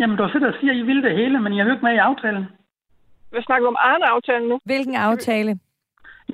[0.00, 1.84] Jamen, du sidder og siger, at I vil det hele, men jeg er jo ikke
[1.84, 2.44] med i aftalen.
[3.30, 4.60] Hvad snakker du om Arne-aftalen nu?
[4.64, 5.58] Hvilken aftale?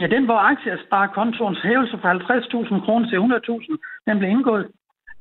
[0.00, 3.76] Ja, den hvor aktiesparekontoens hævelse fra 50.000 kroner til 100.000,
[4.06, 4.66] den blev indgået.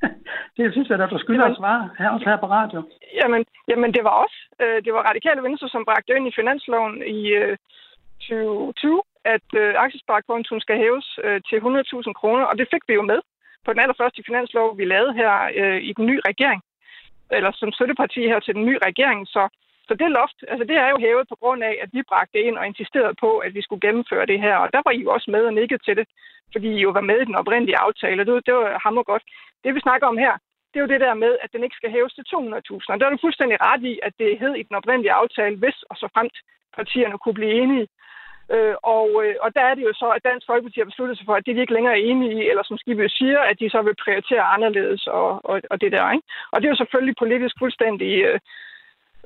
[0.58, 2.80] det synes jeg, at du skylder at svare her, også her på radio.
[3.22, 4.38] Jamen, jamen det var også.
[4.62, 7.58] Øh, det var radikale venstre, som bragte ind i finansloven i øh,
[8.20, 13.02] 2020, at øh, aktiesparekontoen skal hæves øh, til 100.000 kroner, og det fik vi jo
[13.02, 13.20] med
[13.66, 16.62] på den allerførste finanslov, vi lavede her øh, i den nye regering,
[17.32, 19.28] eller som støtteparti her til den nye regering.
[19.28, 19.44] Så
[19.88, 22.58] så det loft, altså det er jo hævet på grund af, at vi bragte ind
[22.58, 24.56] og insisterede på, at vi skulle gennemføre det her.
[24.64, 26.08] Og der var I jo også med og nikket til det,
[26.52, 28.26] fordi I jo var med i den oprindelige aftale.
[28.26, 29.24] Det, det var hammer godt.
[29.64, 30.34] Det vi snakker om her,
[30.70, 32.92] det er jo det der med, at den ikke skal hæves til 200.000.
[32.92, 35.84] Og der er du fuldstændig ret i, at det hed i den oprindelige aftale, hvis
[35.90, 36.38] og så fremt
[36.78, 37.88] partierne kunne blive enige.
[38.56, 41.26] Øh, og, øh, og der er det jo så, at Dansk Folkeparti har besluttet sig
[41.26, 43.70] for, at det de ikke længere er enige i, eller som Skibø siger, at de
[43.70, 46.12] så vil prioritere anderledes og, og, og det der.
[46.12, 46.28] Ikke?
[46.52, 48.40] Og det er jo selvfølgelig politisk fuldstændig øh,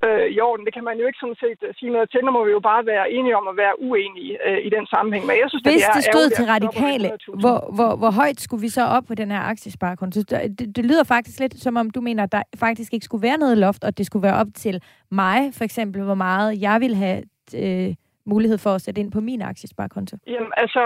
[0.05, 0.65] øh, i orden.
[0.65, 2.19] Det kan man jo ikke sådan set øh, sige noget til.
[2.25, 5.23] Nu må vi jo bare være enige om at være uenige øh, i den sammenhæng.
[5.29, 7.07] Men jeg synes, Hvis det, det stod til radikale,
[7.43, 10.19] hvor, hvor, hvor højt skulle vi så op på den her aktiesparekonto?
[10.21, 13.37] Det, det lyder faktisk lidt som om, du mener, at der faktisk ikke skulle være
[13.37, 14.81] noget loft, og det skulle være op til
[15.11, 17.23] mig, for eksempel, hvor meget jeg vil have
[17.63, 20.17] øh, mulighed for at sætte ind på min aktiesparekonto.
[20.27, 20.83] Jamen altså,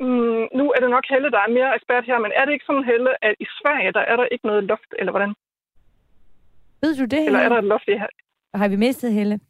[0.00, 2.64] mm, nu er det nok Helle, der er mere ekspert her, men er det ikke
[2.68, 5.34] sådan, Helle, at i Sverige, der er der ikke noget loft, eller hvordan?
[6.82, 7.22] Ved du det?
[7.26, 8.12] Eller er der et loft i her?
[8.54, 9.40] Har vi mistet Helle?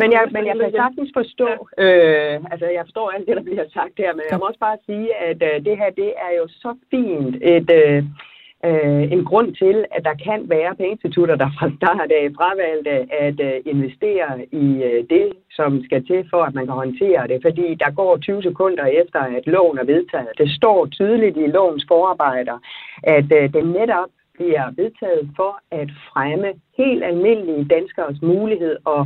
[0.00, 1.48] Men jeg, men jeg kan sagtens forstå,
[1.84, 4.78] øh, altså jeg forstår alt det, der bliver sagt her, men jeg må også bare
[4.86, 8.04] sige, at øh, det her, det er jo så fint et, øh,
[8.68, 13.38] øh, en grund til, at der kan være pengeinstitutter, der fra start af fravalgte at
[13.48, 14.30] øh, investere
[14.64, 15.26] i øh, det,
[15.58, 17.38] som skal til for, at man kan håndtere det.
[17.46, 20.38] Fordi der går 20 sekunder efter, at loven er vedtaget.
[20.38, 22.58] Det står tydeligt i lovens forarbejder,
[23.02, 29.02] at øh, det netop bliver vedtaget for at fremme helt almindelige danskers mulighed og,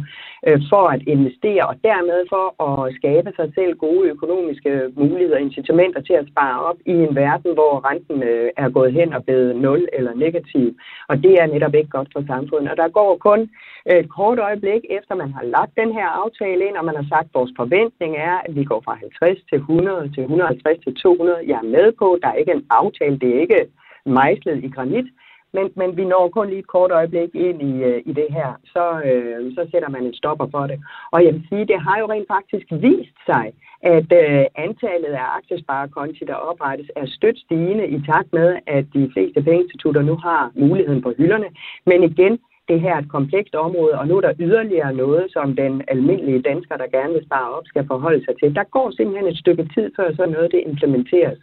[0.47, 5.43] øh, for at investere, og dermed for at skabe sig selv gode økonomiske muligheder og
[5.43, 9.25] incitamenter til at spare op i en verden, hvor renten øh, er gået hen og
[9.25, 10.67] blevet nul eller negativ.
[11.11, 12.71] Og det er netop ikke godt for samfundet.
[12.71, 13.41] Og der går kun
[13.87, 17.27] et kort øjeblik efter, man har lagt den her aftale ind, og man har sagt,
[17.29, 21.39] at vores forventning er, at vi går fra 50 til 100 til 150 til 200.
[21.47, 23.67] Jeg er med på, at der er ikke en aftale, det er ikke
[24.07, 25.07] mejslet i granit,
[25.55, 28.51] men, men vi når kun lige et kort øjeblik ind i, øh, i det her,
[28.65, 30.79] så, øh, så sætter man en stopper for det.
[31.13, 35.27] Og jeg vil sige, det har jo rent faktisk vist sig, at øh, antallet af
[35.39, 40.51] aktiesparekonti, der oprettes, er stødt stigende i takt med, at de fleste pengeinstitutter nu har
[40.55, 41.49] muligheden på hylderne.
[41.87, 42.39] Men igen,
[42.69, 46.43] det her er et komplekst område, og nu er der yderligere noget, som den almindelige
[46.43, 48.55] dansker, der gerne vil spare op, skal forholde sig til.
[48.55, 51.39] Der går simpelthen et stykke tid, før så noget det implementeres.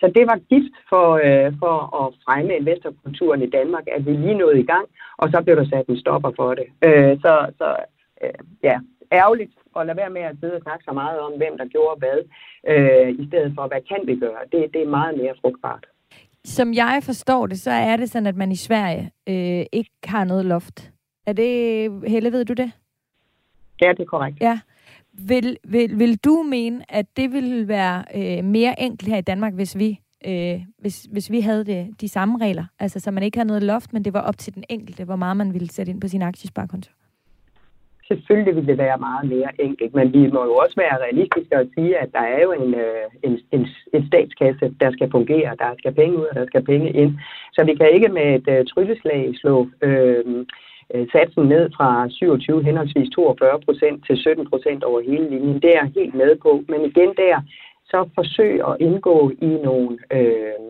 [0.00, 4.40] Så det var gift for, øh, for at fremme investorkulturen i Danmark, at vi lige
[4.42, 6.66] nåede i gang, og så blev der sat en stopper for det.
[6.86, 7.76] Øh, så så
[8.22, 8.76] øh, ja,
[9.12, 11.98] ærgerligt at lade være med at sidde og snakke så meget om, hvem der gjorde
[11.98, 12.18] hvad,
[12.72, 14.42] øh, i stedet for, hvad kan vi gøre.
[14.52, 15.84] Det, det er meget mere frugtbart.
[16.44, 20.24] Som jeg forstår det, så er det sådan, at man i Sverige øh, ikke har
[20.24, 20.92] noget loft.
[21.26, 22.72] Er det, Helle, ved du det?
[23.82, 24.40] Ja, det er korrekt.
[24.40, 24.60] Ja.
[25.12, 29.54] Vil, vil, vil du mene, at det ville være øh, mere enkelt her i Danmark,
[29.54, 32.64] hvis vi, øh, hvis, hvis vi havde det, de samme regler?
[32.78, 35.16] Altså, så man ikke havde noget loft, men det var op til den enkelte, hvor
[35.16, 36.90] meget man ville sætte ind på sin aktiesparekonto?
[38.08, 41.66] Selvfølgelig vil det være meget mere enkelt, men vi må jo også være realistiske og
[41.74, 45.56] sige, at der er jo en, øh, en, en, en statskasse, der skal fungere.
[45.58, 47.12] Der skal penge ud, og der skal penge ind.
[47.52, 50.24] Så vi kan ikke med et uh, trylleslag slå øh,
[50.94, 55.62] øh, satsen ned fra 27 henholdsvis 42 procent til 17 procent over hele linjen.
[55.62, 56.64] Det er helt med på.
[56.68, 57.36] Men igen der,
[57.84, 60.64] så forsøg at indgå i nogle øh,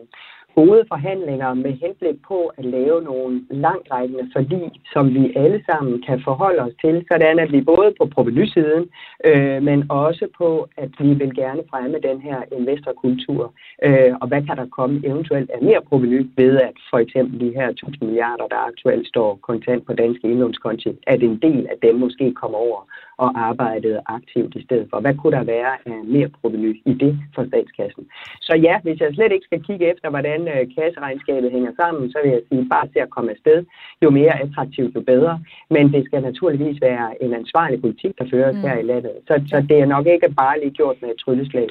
[0.54, 6.20] gode forhandlinger med henblik på at lave nogle langtrækkende forlig, som vi alle sammen kan
[6.24, 8.84] forholde os til, sådan at vi både på provenysiden,
[9.28, 13.42] øh, men også på, at vi vil gerne fremme den her investorkultur,
[13.86, 17.54] øh, og hvad kan der komme eventuelt af mere proveny ved, at for eksempel de
[17.58, 21.94] her 1000 milliarder, der aktuelt står kontant på danske indlånskonti, at en del af dem
[21.94, 22.80] måske kommer over
[23.16, 25.00] og arbejdede aktivt i stedet for.
[25.00, 28.06] Hvad kunne der være af mere proveny i det for statskassen?
[28.40, 32.18] Så ja, hvis jeg slet ikke skal kigge efter, hvordan øh, kasseregnskabet hænger sammen, så
[32.22, 33.58] vil jeg sige, bare til at komme afsted,
[34.02, 35.34] jo mere attraktivt, jo bedre.
[35.70, 38.62] Men det skal naturligvis være en ansvarlig politik, der føres mm.
[38.62, 39.16] her i landet.
[39.28, 41.68] Så, så det er nok ikke bare lige gjort med et trylleslag.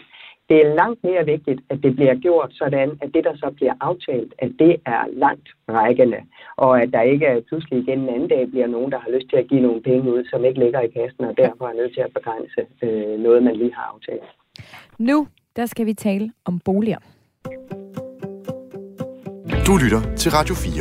[0.49, 3.73] Det er langt mere vigtigt, at det bliver gjort sådan, at det, der så bliver
[3.81, 6.17] aftalt, at det er langt rækkende,
[6.57, 9.37] og at der ikke pludselig igen en anden dag bliver nogen, der har lyst til
[9.37, 12.01] at give nogle penge ud, som ikke ligger i kassen, og derfor er nødt til
[12.01, 14.29] at begrænse øh, noget, man lige har aftalt.
[14.99, 16.99] Nu, der skal vi tale om boliger.
[19.67, 20.73] Du lytter til Radio 4.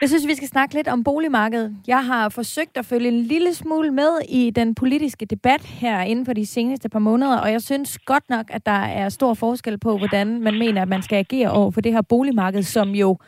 [0.00, 1.76] Jeg synes, vi skal snakke lidt om boligmarkedet.
[1.86, 6.26] Jeg har forsøgt at følge en lille smule med i den politiske debat her inden
[6.26, 9.78] for de seneste par måneder, og jeg synes godt nok, at der er stor forskel
[9.78, 13.18] på, hvordan man mener, at man skal agere over for det her boligmarked, som jo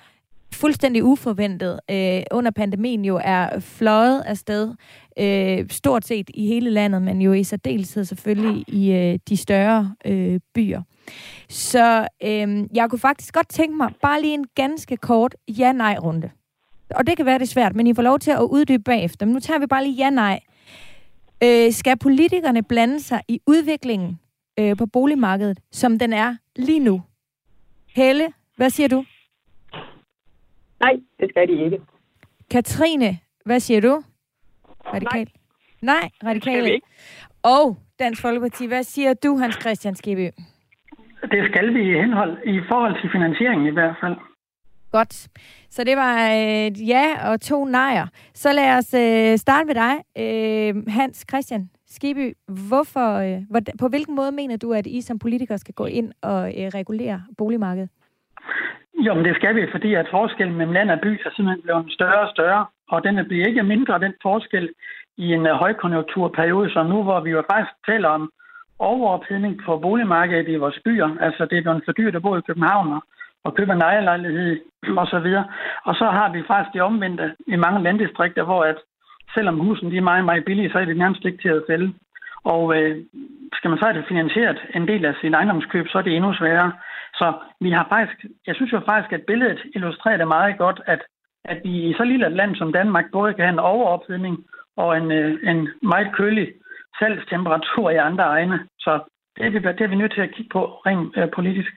[0.52, 4.74] fuldstændig uforventet øh, under pandemien jo er fløjet afsted
[5.18, 9.94] øh, stort set i hele landet, men jo i særdeleshed selvfølgelig i øh, de større
[10.04, 10.82] øh, byer.
[11.48, 16.30] Så øh, jeg kunne faktisk godt tænke mig bare lige en ganske kort ja-nej-runde
[16.94, 19.26] og det kan være det svært, men I får lov til at uddybe bagefter.
[19.26, 20.40] Men nu tager vi bare lige ja-nej.
[21.42, 24.18] Øh, skal politikerne blande sig i udviklingen
[24.58, 27.02] øh, på boligmarkedet, som den er lige nu?
[27.94, 29.04] Helle, hvad siger du?
[30.82, 31.80] Nej, det skal de ikke.
[32.50, 34.02] Katrine, hvad siger du?
[34.94, 35.28] Radikal.
[35.82, 36.00] Nej.
[36.02, 36.80] Nej, radikale.
[37.42, 40.30] Og Dansk Folkeparti, hvad siger du, Hans Christian Skibby?
[41.22, 44.16] Det skal vi i henhold, i forhold til finansieringen i hvert fald.
[44.92, 45.28] Godt.
[45.70, 48.06] Så det var et øh, ja og to nejer.
[48.34, 52.36] Så lad os øh, starte med dig, øh, Hans Christian Skiby.
[52.68, 56.12] Hvorfor, øh, hvor, på hvilken måde mener du, at I som politikere skal gå ind
[56.22, 57.90] og øh, regulere boligmarkedet?
[58.94, 61.92] Jo, men det skal vi, fordi at forskellen mellem land og by er simpelthen blevet
[61.92, 64.70] større og større, og den bliver ikke mindre, den forskel
[65.16, 68.32] i en øh, højkonjunkturperiode som nu, hvor vi jo faktisk taler om
[68.78, 71.16] overophedning på boligmarkedet i vores byer.
[71.20, 73.00] Altså, det er blevet for dyrt at bo i København
[73.44, 74.60] og, købe en ejerlejlighed
[74.96, 75.44] og så videre.
[75.84, 78.78] Og så har vi faktisk det omvendte i mange landdistrikter, hvor at
[79.34, 81.94] selvom husen de er meget, meget billige, så er det nærmest ikke til at sælge.
[82.44, 83.04] Og øh,
[83.52, 86.34] skal man så have det finansieret en del af sin ejendomskøb, så er det endnu
[86.34, 86.72] sværere.
[87.14, 91.02] Så vi har faktisk, jeg synes jo faktisk, at billedet illustrerer det meget godt, at,
[91.44, 94.44] at vi i så lille et land som Danmark både kan have en overophedning
[94.76, 96.52] og en, øh, en meget kølig
[96.98, 98.58] salgstemperatur i andre egne.
[98.78, 99.00] Så
[99.36, 101.72] det er, vi, det er vi nødt til at kigge på rent øh, politisk.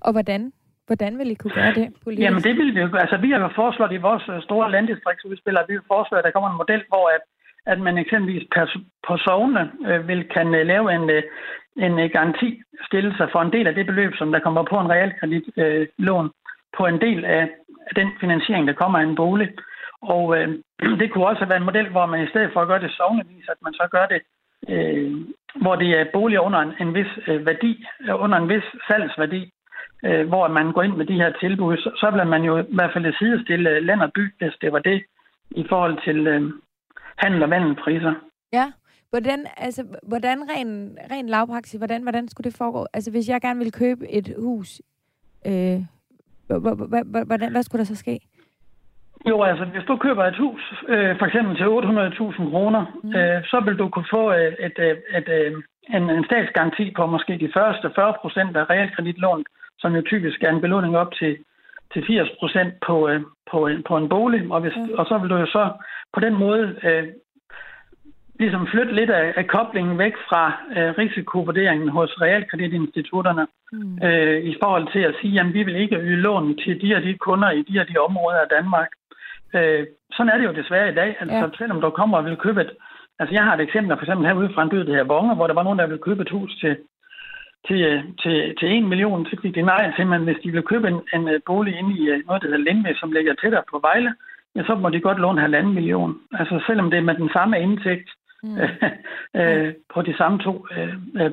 [0.00, 0.52] Og hvordan?
[0.86, 2.24] Hvordan vil I kunne gøre det politisk?
[2.24, 2.96] Jamen det vil vi jo.
[3.04, 6.24] Altså vi har jo foreslået i vores øh, store landdistriktsudspil, at vi vil foreslå, at
[6.24, 7.22] der kommer en model, hvor at,
[7.72, 8.48] at man eksempelvis
[9.06, 11.22] på sovne øh, vil kan øh, lave en, øh,
[11.78, 14.76] en øh, garanti stille sig for en del af det beløb, som der kommer på
[14.80, 16.30] en realkreditlån, øh,
[16.76, 17.48] på en del af
[17.96, 19.48] den finansiering, der kommer af en bolig.
[20.02, 20.48] Og øh,
[21.00, 23.48] det kunne også være en model, hvor man i stedet for at gøre det sovnevis,
[23.48, 24.20] at man så gør det,
[24.68, 25.16] øh,
[25.62, 29.52] hvor det er boliger under en, en vis øh, værdi, øh, under en vis salgsværdi,
[30.04, 32.64] øh, hvor man går ind med de her tilbud, så, så bliver man jo i
[32.68, 35.04] hvert fald sidestille land og by, hvis det var det,
[35.50, 36.42] i forhold til øh,
[37.16, 38.14] handel og vandelpriser.
[38.52, 38.72] Ja,
[39.10, 42.86] hvordan, altså, hvordan ren, ren lavpraksis, hvordan, hvordan skulle det foregå?
[42.92, 44.82] Altså, hvis jeg gerne ville købe et hus,
[45.46, 45.80] øh,
[47.26, 48.20] hvordan, hvad skulle der så ske?
[49.26, 53.14] Jo, altså hvis du køber et hus, øh, for eksempel til 800.000 kroner, mm.
[53.16, 55.28] øh, så vil du kunne få et, et, et, et,
[55.94, 59.44] en, en statsgaranti på måske de første 40 procent af realkreditlån,
[59.78, 61.36] som jo typisk er en belåning op til,
[61.92, 64.52] til 80 procent på, øh, på, på en bolig.
[64.52, 64.90] Og, hvis, mm.
[64.98, 65.64] og så vil du jo så
[66.14, 67.04] på den måde øh,
[68.38, 70.42] ligesom flytte lidt af, af koblingen væk fra
[70.76, 73.98] øh, risikovurderingen hos realkreditinstitutterne mm.
[74.06, 77.02] øh, i forhold til at sige, at vi vil ikke yde lån til de og
[77.02, 78.88] de kunder i de og de områder af Danmark.
[79.54, 81.16] Øh, sådan er det jo desværre i dag.
[81.20, 81.58] Altså, ja.
[81.58, 82.70] selvom du kommer og vil købe et...
[83.20, 85.46] Altså, jeg har et eksempel for eksempel herude fra en by, der her Vonge, hvor
[85.46, 86.76] der var nogen, der ville købe et hus til,
[87.66, 90.88] til, til, til 1 million, så fik de nej til, men hvis de vil købe
[90.88, 93.78] en, en øh, bolig inde i øh, noget, der hedder Lindve, som ligger tættere på
[93.78, 94.14] Vejle,
[94.56, 96.18] ja, så må de godt låne halvanden million.
[96.32, 98.10] Altså selvom det er med den samme indtægt
[98.42, 98.56] mm.
[99.40, 101.30] øh, på de samme to øh, øh,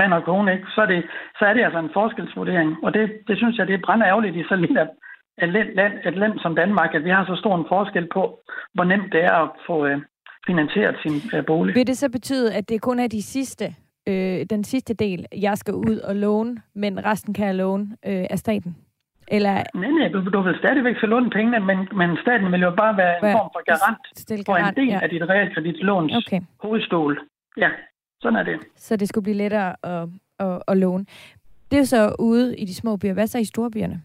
[0.00, 0.66] mand og kone, ikke?
[0.74, 1.04] Så, er det,
[1.38, 2.76] så er det altså en forskelsvurdering.
[2.84, 4.88] Og det, det synes jeg, det er brænder ærgerligt i så lille
[5.42, 8.40] et land, et land som Danmark, at vi har så stor en forskel på,
[8.74, 9.98] hvor nemt det er at få øh,
[10.46, 11.74] finansieret sin øh, bolig.
[11.74, 13.64] Vil det så betyde, at det kun er de sidste,
[14.08, 18.26] øh, den sidste del, jeg skal ud og låne, men resten kan jeg låne øh,
[18.30, 18.76] af staten?
[19.28, 19.54] Eller...
[19.74, 22.96] Nej, nej, du, du vil stadigvæk så låne pengene, men, men staten vil jo bare
[22.96, 25.00] være en form for garant, garant for en del ja.
[25.02, 26.40] af dit realkreditlåns okay.
[26.62, 27.20] hovedstol.
[27.56, 27.68] Ja,
[28.20, 28.60] sådan er det.
[28.76, 30.08] Så det skulle blive lettere at,
[30.38, 31.04] at, at låne.
[31.70, 33.14] Det er så ude i de små byer.
[33.14, 34.02] Hvad så i storbyerne?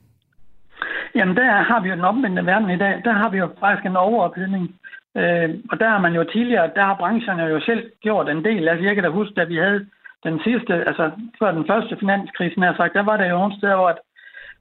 [1.16, 3.02] Jamen, der har vi jo den omvendte verden i dag.
[3.06, 4.76] Der har vi jo faktisk en overophedning.
[5.18, 8.68] Øh, og der har man jo tidligere, der har brancherne jo selv gjort en del.
[8.68, 9.86] Altså, jeg kan da huske, da vi havde
[10.24, 13.76] den sidste, altså før den første finanskrise, har sagt, der var der jo nogle steder,
[13.76, 14.00] hvor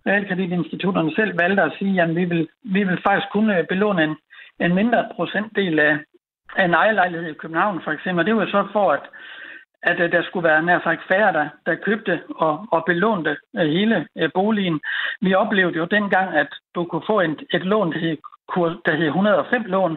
[0.08, 4.16] realkreditinstitutterne selv valgte at sige, at vi vil, vi vil faktisk kunne øh, belåne en,
[4.60, 5.98] en mindre procentdel af,
[6.56, 8.20] af en ejerlejlighed i København for eksempel.
[8.20, 9.02] Og det var så for, at
[9.82, 13.68] at øh, der skulle være nær sagt færre, der, der købte og, og belånte øh,
[13.68, 14.80] hele boligen.
[15.20, 18.16] Vi oplevede jo dengang, at du kunne få en, et lån, der hed,
[18.86, 19.96] der hed 105 lån,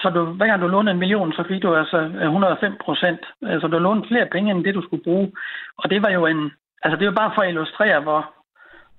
[0.00, 3.20] så du, hver gang du lånede en million, så fik du altså 105 procent.
[3.42, 5.32] Altså du lånte flere penge, end det du skulle bruge.
[5.78, 6.50] Og det var jo en,
[6.82, 8.34] altså det var bare for at illustrere, hvor,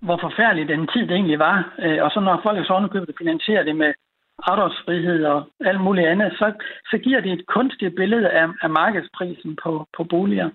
[0.06, 1.58] hvor forfærdelig den tid det egentlig var.
[1.80, 3.92] Øh, og så når folk så underkøbet finansierer det med
[4.50, 5.40] afdragsfrihed og
[5.70, 6.48] alt muligt andet, så,
[6.92, 10.50] så giver det et kunstigt billede af, af markedsprisen på, på boliger.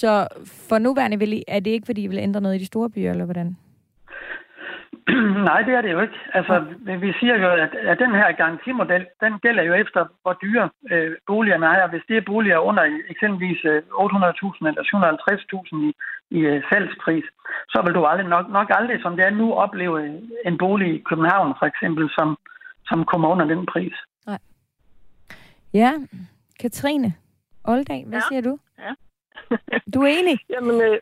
[0.00, 0.28] Så
[0.68, 2.90] for nuværende vil I, er det ikke, fordi I vil ændre noget i de store
[2.90, 3.56] byer, eller hvordan?
[5.50, 6.18] Nej, det er det jo ikke.
[6.34, 6.54] Altså,
[6.86, 6.96] ja.
[6.96, 11.16] vi siger jo, at, at den her garantimodel, den gælder jo efter, hvor dyre øh,
[11.26, 11.88] boligerne er.
[11.88, 14.84] Hvis det er boliger under eksempelvis 800.000 øh, eller
[15.62, 15.92] 750.000 i,
[16.30, 17.24] i øh, salgspris,
[17.68, 21.02] så vil du aldrig nok, nok aldrig, som det er nu, opleve en bolig i
[21.08, 22.38] København for eksempel, som,
[22.86, 23.94] som kommer under den pris.
[24.26, 24.38] Nej.
[25.74, 25.92] Ja,
[26.60, 27.14] Katrine
[27.64, 28.28] Oldag, hvad ja.
[28.28, 28.58] siger du?
[28.78, 28.92] Ja.
[29.94, 30.38] du er enig?
[30.54, 30.98] Jamen, øh,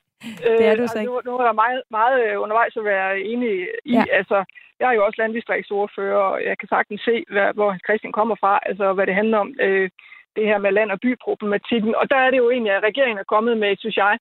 [0.59, 1.13] det er du så ikke.
[1.13, 3.51] Nu, nu er der meget, meget øh, undervejs at være enig
[3.85, 3.95] i.
[3.95, 4.05] Ja.
[4.13, 4.45] Altså,
[4.81, 8.61] jeg er jo også landdistriktsordfører, og jeg kan sagtens se, hvad, hvor Christian kommer fra,
[8.67, 9.91] altså hvad det handler om, øh,
[10.37, 11.95] det her med land- og byproblematikken.
[11.95, 14.19] Og der er det jo egentlig, at regeringen er kommet med, synes jeg,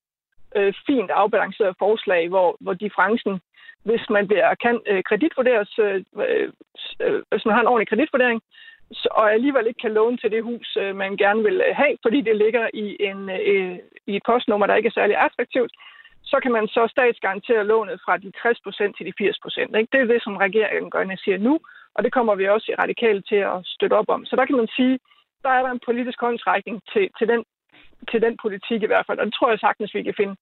[0.56, 3.42] øh, fint afbalanceret forslag, hvor, hvor differencen
[3.84, 8.42] hvis man bliver, kan øh, kreditvurderes, øh, øh, hvis man har en ordentlig kreditvurdering,
[9.12, 12.22] og alligevel ikke kan låne til det hus, øh, man gerne vil øh, have, fordi
[12.22, 13.78] det ligger i, en, øh,
[14.08, 15.72] i et postnummer, der ikke er særlig attraktivt,
[16.34, 19.78] så kan man så statsgarantere lånet fra de 60% til de 80%.
[19.80, 19.92] Ikke?
[19.94, 21.54] Det er det, som regeringen gør, siger nu,
[21.96, 24.26] og det kommer vi også i radikale til at støtte op om.
[24.26, 25.00] Så der kan man sige,
[25.44, 27.42] der er der en politisk håndsrækning til, til, den,
[28.12, 30.36] til den politik i hvert fald, og det tror jeg sagtens, vi kan finde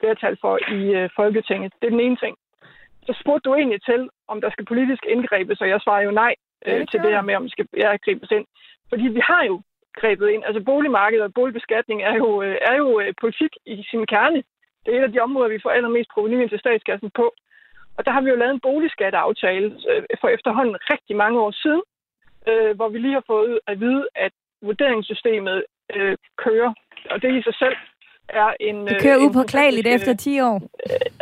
[0.00, 1.72] flertal for i øh, Folketinget.
[1.80, 2.34] Det er den ene ting.
[3.06, 6.34] Så spurgte du egentlig til, om der skal politisk indgrebes, og jeg svarer jo nej
[6.66, 8.46] øh, det til det her med, om det skal ja, gribes ind.
[8.90, 9.62] Fordi vi har jo
[10.00, 10.42] grebet ind.
[10.44, 14.42] Altså boligmarkedet og boligbeskatning er jo, øh, er jo øh, politik i sin kerne.
[14.86, 17.34] Det er et af de områder, vi får allermest proveny til statskassen på.
[17.96, 21.82] Og der har vi jo lavet en boligskatteaftale øh, for efterhånden rigtig mange år siden,
[22.48, 24.32] øh, hvor vi lige har fået at vide, at
[24.62, 25.64] vurderingssystemet
[25.94, 26.72] øh, kører.
[27.10, 27.76] Og det i sig selv
[28.28, 28.86] er en...
[28.86, 30.56] Det kører øh, upåklageligt efter 10 år.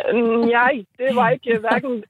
[0.09, 2.05] Øh, nej, det var ikke hverken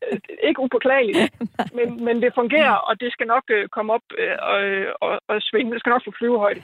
[0.48, 1.18] ikke upåklageligt,
[1.76, 4.06] men, men det fungerer, og det skal nok komme op
[4.52, 4.60] og,
[5.00, 5.72] og, og svinge.
[5.72, 6.62] Det skal nok få flyvehøjde.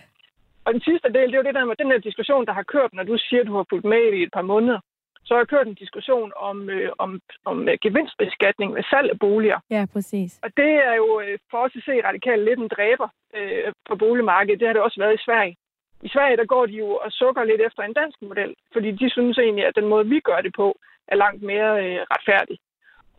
[0.65, 2.63] Og den sidste del, det er jo det der med den her diskussion, der har
[2.75, 4.81] kørt, når du siger, at du har fulgt med i et par måneder.
[5.25, 9.19] Så har jeg kørt en diskussion om, øh, om, om øh, gevinstbeskatning ved salg af
[9.19, 9.59] boliger.
[9.71, 10.39] Ja, præcis.
[10.43, 13.97] Og det er jo øh, for os at se radikalt lidt en dræber øh, på
[13.97, 14.61] boligmarkedet.
[14.61, 15.57] Det har det også været i Sverige.
[16.03, 19.11] I Sverige der går de jo og sukker lidt efter en dansk model, fordi de
[19.11, 22.59] synes egentlig, at den måde, vi gør det på, er langt mere øh, retfærdig.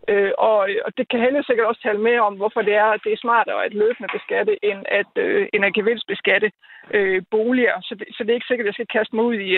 [0.08, 3.02] Øh, og, og det kan Helle sikkert også tale mere om, hvorfor det er, at
[3.04, 6.52] det er smartere at løbende beskatte, end at, øh, end at gevinstbeskatte
[6.94, 7.76] øh, boliger.
[7.82, 9.52] Så det, så det er ikke sikkert, at jeg skal kaste mig ud i,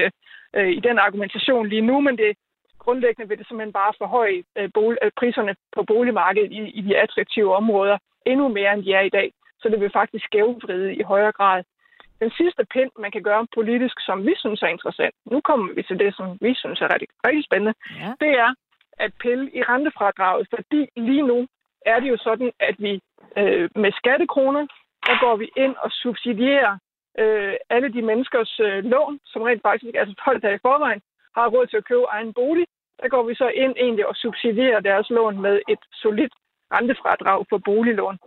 [0.57, 2.37] øh, i den argumentation lige nu, men det
[2.79, 6.97] grundlæggende vil det simpelthen bare forhøje øh, bolig, øh, priserne på boligmarkedet i, i de
[6.97, 9.31] attraktive områder endnu mere, end de er i dag.
[9.61, 11.63] Så det vil faktisk skævvride i højere grad.
[12.23, 15.83] Den sidste pind, man kan gøre politisk, som vi synes er interessant, nu kommer vi
[15.83, 18.11] til det, som vi synes er rigtig, rigtig spændende, ja.
[18.23, 18.49] det er,
[18.99, 21.47] at pille i rentefradraget, fordi lige nu
[21.85, 23.01] er det jo sådan, at vi
[23.37, 24.67] øh, med skattekroner,
[25.07, 26.77] der går vi ind og subsidierer
[27.19, 31.01] øh, alle de menneskers øh, lån, som rent faktisk, altså folk der i forvejen,
[31.35, 32.65] har råd til at købe egen bolig.
[33.01, 36.33] Der går vi så ind egentlig og subsidierer deres lån med et solidt
[36.73, 38.17] rentefradrag for boliglån.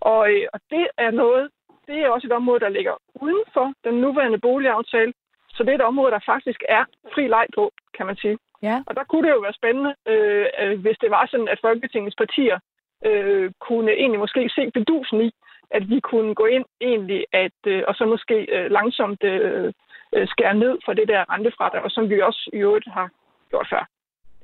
[0.00, 1.50] Og, øh, og det er noget,
[1.86, 5.12] det er også et område, der ligger uden for den nuværende boligaftale.
[5.48, 8.38] Så det er et område, der faktisk er fri leg på, kan man sige.
[8.62, 8.82] Ja.
[8.86, 12.16] Og der kunne det jo være spændende, øh, øh, hvis det var sådan, at Folketingets
[12.16, 12.58] partier
[13.04, 15.30] øh, kunne egentlig måske se bedusen i,
[15.70, 19.72] at vi kunne gå ind egentlig, at, øh, og så måske øh, langsomt øh,
[20.14, 23.10] øh skære ned for det der rentefradrag, som vi også i øvrigt har
[23.50, 23.88] gjort før.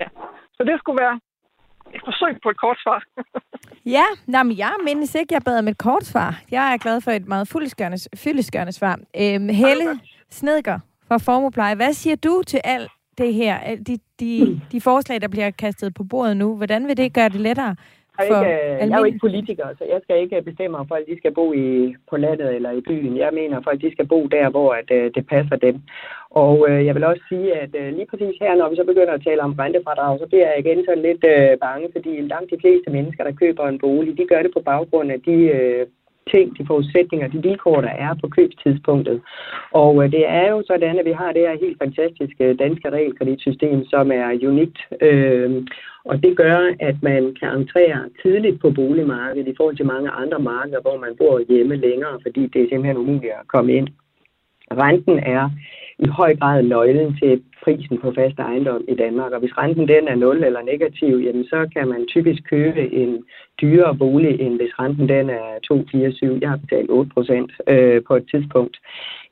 [0.00, 0.08] Ja.
[0.56, 1.20] Så det skulle være
[1.94, 3.04] et forsøg på et kort svar.
[3.96, 6.40] ja, nej, men jeg mindes ikke, jeg bad om et kort svar.
[6.50, 7.48] Jeg er glad for et meget
[8.16, 8.98] fyldeskørende svar.
[9.20, 10.00] Øhm, Helle
[10.30, 12.90] Snedger fra Formupleje, hvad siger du til alt
[13.24, 13.56] det her,
[13.88, 17.40] de, de, de forslag, der bliver kastet på bordet nu, hvordan vil det gøre det
[17.40, 17.76] lettere
[18.18, 21.06] jeg er, ikke, jeg er jo ikke politiker, så jeg skal ikke bestemme, om folk
[21.06, 23.16] de skal bo i, på landet eller i byen.
[23.16, 25.76] Jeg mener, at folk de skal bo der, hvor at, uh, det passer dem.
[26.30, 29.14] Og uh, jeg vil også sige, at uh, lige præcis her, når vi så begynder
[29.14, 32.60] at tale om rentefradrag, så bliver jeg igen sådan lidt uh, bange, fordi langt de
[32.62, 35.82] fleste mennesker, der køber en bolig, de gør det på baggrund af de uh,
[36.30, 39.20] ting, de forudsætninger, de vilkår, der er på købstidspunktet.
[39.72, 43.84] Og øh, det er jo sådan, at vi har det her helt fantastiske danske realkreditsystem,
[43.84, 44.78] som er unikt.
[45.00, 45.62] Øh,
[46.04, 50.38] og det gør, at man kan entrere tidligt på boligmarkedet i forhold til mange andre
[50.38, 53.88] markeder, hvor man bor hjemme længere, fordi det er simpelthen umuligt at komme ind.
[54.70, 55.50] Renten er
[56.04, 59.32] i høj grad nøglen til prisen på fast ejendom i Danmark.
[59.32, 63.24] Og hvis renten den er 0 eller negativ, jamen så kan man typisk købe en
[63.60, 66.38] dyrere bolig, end hvis renten den er 2, 4, 7.
[66.40, 68.76] Jeg har betalt 8 procent øh, på et tidspunkt.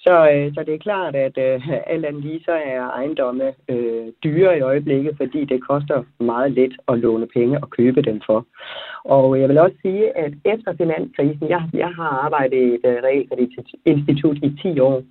[0.06, 4.06] Så, øh, så det er klart, at øh, alt andet lige så er ejendomme øh,
[4.24, 8.46] dyre i øjeblikket, fordi det koster meget let at låne penge og købe dem for.
[9.04, 12.96] Og jeg vil også sige, at efter finanskrisen, jeg, jeg har arbejdet i et uh,
[13.06, 15.02] realkreditinstitut i 10 år,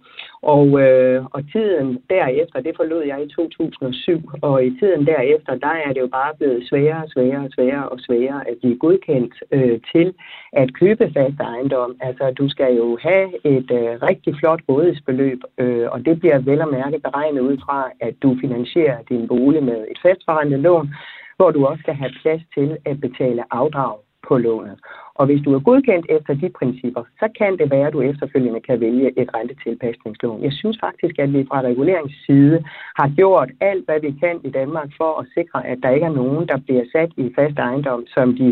[0.42, 5.76] og, øh, og tiden derefter, det forlod jeg i 2007, og i tiden derefter, der
[5.86, 9.34] er det jo bare blevet sværere og sværere og sværere og sværere at blive godkendt
[9.52, 10.14] øh, til
[10.54, 11.96] at købe fast ejendom.
[12.02, 16.62] Altså, du skal jo have et øh, rigtig flot rådighedsbeløb, øh, og det bliver vel
[16.62, 20.94] og mærke beregnet ud fra, at du finansierer din bolig med et fastforrentet lån,
[21.36, 23.96] hvor du også skal have plads til at betale afdrag
[24.28, 24.78] på lånet.
[25.20, 28.60] Og hvis du er godkendt efter de principper, så kan det være, at du efterfølgende
[28.60, 30.44] kan vælge et rentetilpasningslån.
[30.44, 32.58] Jeg synes faktisk, at vi fra reguleringsside
[33.00, 36.20] har gjort alt, hvad vi kan i Danmark for at sikre, at der ikke er
[36.22, 38.50] nogen, der bliver sat i fast ejendom, som de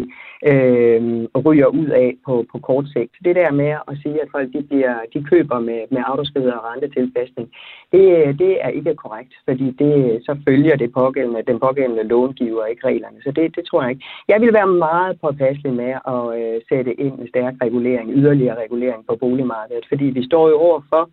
[0.49, 1.01] øh,
[1.45, 3.13] ryger ud af på, på kort sigt.
[3.24, 6.65] Det der med at sige, at folk de, bliver, de køber med, med autoskrider og
[6.72, 7.47] rentetilpasning,
[7.91, 8.03] det,
[8.39, 13.18] det er ikke korrekt, fordi det, så følger det pågældende, den pågældende långiver ikke reglerne.
[13.24, 14.05] Så det, det tror jeg ikke.
[14.28, 18.62] Jeg vil være meget påpasselig med at øh, Øh, sætte ind med stærk regulering, yderligere
[18.64, 21.10] regulering på boligmarkedet, fordi vi står jo overfor,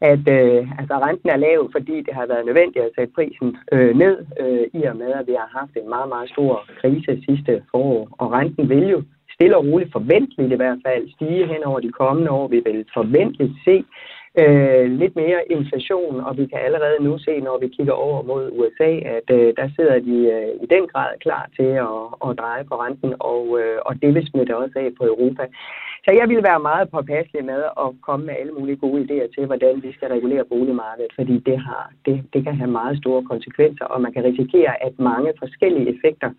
[0.00, 3.96] at øh, altså renten er lav, fordi det har været nødvendigt at sætte prisen øh,
[3.96, 7.62] ned, øh, i og med, at vi har haft en meget, meget stor krise sidste
[7.70, 8.08] forår.
[8.12, 9.02] Og renten vil jo
[9.34, 12.48] stille og roligt forventeligt i hvert fald stige hen over de kommende år.
[12.48, 13.84] Vi vil forventeligt se
[14.42, 18.42] øh, lidt mere inflation, og vi kan allerede nu se, når vi kigger over mod
[18.58, 22.64] USA, at øh, der sidder de øh, i den grad klar til at, at dreje
[22.70, 25.44] på renten, og, øh, og det vil smitte også af på Europa.
[26.04, 29.46] Så jeg vil være meget påpasselig med at komme med alle mulige gode idéer til,
[29.46, 33.84] hvordan vi skal regulere boligmarkedet, fordi det, har, det, det kan have meget store konsekvenser,
[33.84, 36.30] og man kan risikere, at mange forskellige effekter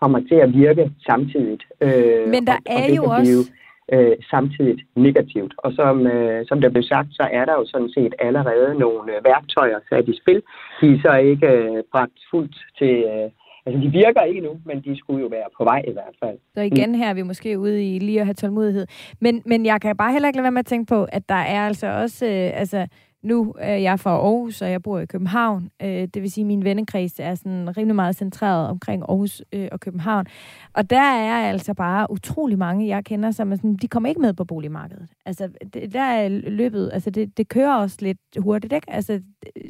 [0.00, 1.62] kommer til at virke samtidigt.
[1.80, 3.22] Øh, Men der og, er og jo også...
[3.22, 5.54] Blive, øh, samtidig negativt.
[5.58, 9.16] Og som, øh, som der blev sagt, så er der jo sådan set allerede nogle
[9.16, 10.42] øh, værktøjer sat i spil.
[10.80, 12.94] De er så ikke øh, bragt fuldt til...
[13.12, 13.30] Øh,
[13.66, 16.38] altså, de virker ikke nu, men de skulle jo være på vej i hvert fald.
[16.54, 18.86] Så igen her er vi måske ude i lige at have tålmodighed.
[19.20, 21.42] Men, men jeg kan bare heller ikke lade være med at tænke på, at der
[21.56, 22.26] er altså også...
[22.26, 22.86] Øh, altså,
[23.24, 25.70] nu er jeg fra Aarhus, og jeg bor i København.
[25.82, 29.68] Øh, det vil sige, at min vennekreds er sådan rimelig meget centreret omkring Aarhus øh,
[29.72, 30.26] og København.
[30.72, 34.20] Og der er altså bare utrolig mange, jeg kender, som er sådan, de kommer ikke
[34.20, 35.08] med på boligmarkedet.
[35.26, 38.90] Altså, det, der er løbet, altså det, det kører også lidt hurtigt, ikke?
[38.90, 39.20] Altså,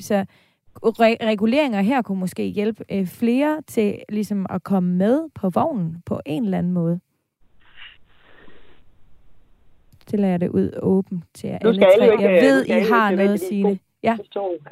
[0.01, 0.25] så
[0.87, 5.97] re- reguleringer her kunne måske hjælpe øh, flere til ligesom at komme med på vognen
[6.07, 7.01] på en eller anden måde
[10.07, 12.13] stiller jeg det ud åben til jer alle tre.
[12.13, 13.81] Ikke, jeg ved, I har noget at sige.
[14.09, 14.15] Ja.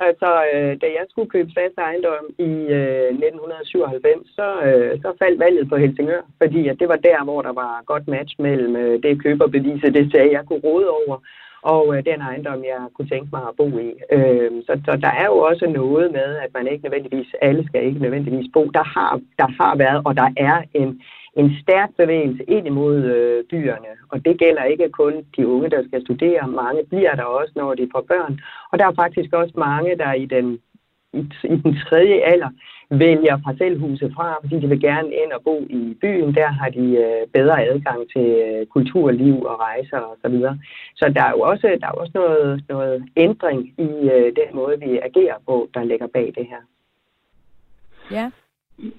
[0.09, 5.39] Altså, øh, da jeg skulle købe fast ejendom i øh, 1997, så, øh, så faldt
[5.45, 9.03] valget på Helsingør, fordi at det var der, hvor der var godt match mellem øh,
[9.03, 11.17] det køberbeviset, det sagde, jeg kunne råde over,
[11.63, 13.91] og øh, den ejendom, jeg kunne tænke mig at bo i.
[14.17, 17.85] Øh, så, så der er jo også noget med, at man ikke nødvendigvis, alle skal
[17.85, 18.63] ikke nødvendigvis bo.
[18.79, 21.01] Der har, der har været, og der er en
[21.37, 23.93] en stærk bevægelse ind imod øh, byerne.
[24.09, 26.49] Og det gælder ikke kun de unge, der skal studere.
[26.49, 28.41] Mange bliver der også, når de får børn.
[28.73, 30.59] Og der er faktisk også mange, der i den,
[31.13, 32.49] i, i den tredje alder
[32.91, 36.35] vælger parcelhuset fra, fordi de vil gerne ind og bo i byen.
[36.35, 40.59] Der har de øh, bedre adgang til øh, kulturliv og rejser og så videre.
[40.97, 44.77] Så der er jo også, der er også noget, noget ændring i øh, den måde,
[44.81, 46.63] vi agerer på, der ligger bag det her.
[48.11, 48.31] Ja,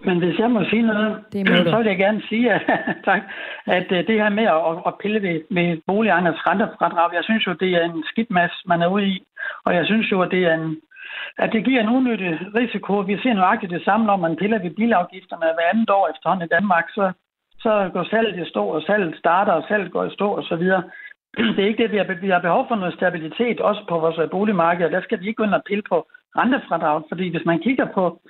[0.05, 2.61] men hvis jeg må sige noget, det så vil jeg gerne sige, at,
[3.09, 3.22] tak,
[3.66, 7.72] at det her med at, at pille ved, ved boligejernes rentefradrag, jeg synes jo, det
[7.72, 9.24] er en skidt masse, man er ude i.
[9.66, 10.78] Og jeg synes jo, at det er en,
[11.38, 12.94] at det giver en unødig risiko.
[13.00, 16.54] Vi ser nøjagtigt det samme, når man piller ved bilafgifterne hver andet år efterhånden i
[16.56, 17.12] Danmark, så,
[17.60, 20.56] så går salget i stå, og salget starter, og salget går i stå, og så
[20.56, 20.84] videre.
[21.38, 24.18] Det er ikke det, vi har, vi har behov for noget stabilitet, også på vores
[24.18, 26.08] øh, boligmarked, der skal vi ikke gå ind og pille på
[26.38, 28.22] rentefradraget, fordi hvis man kigger på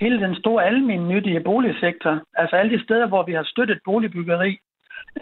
[0.00, 4.58] hele den store almindelige boligsektor, altså alle de steder, hvor vi har støttet boligbyggeri.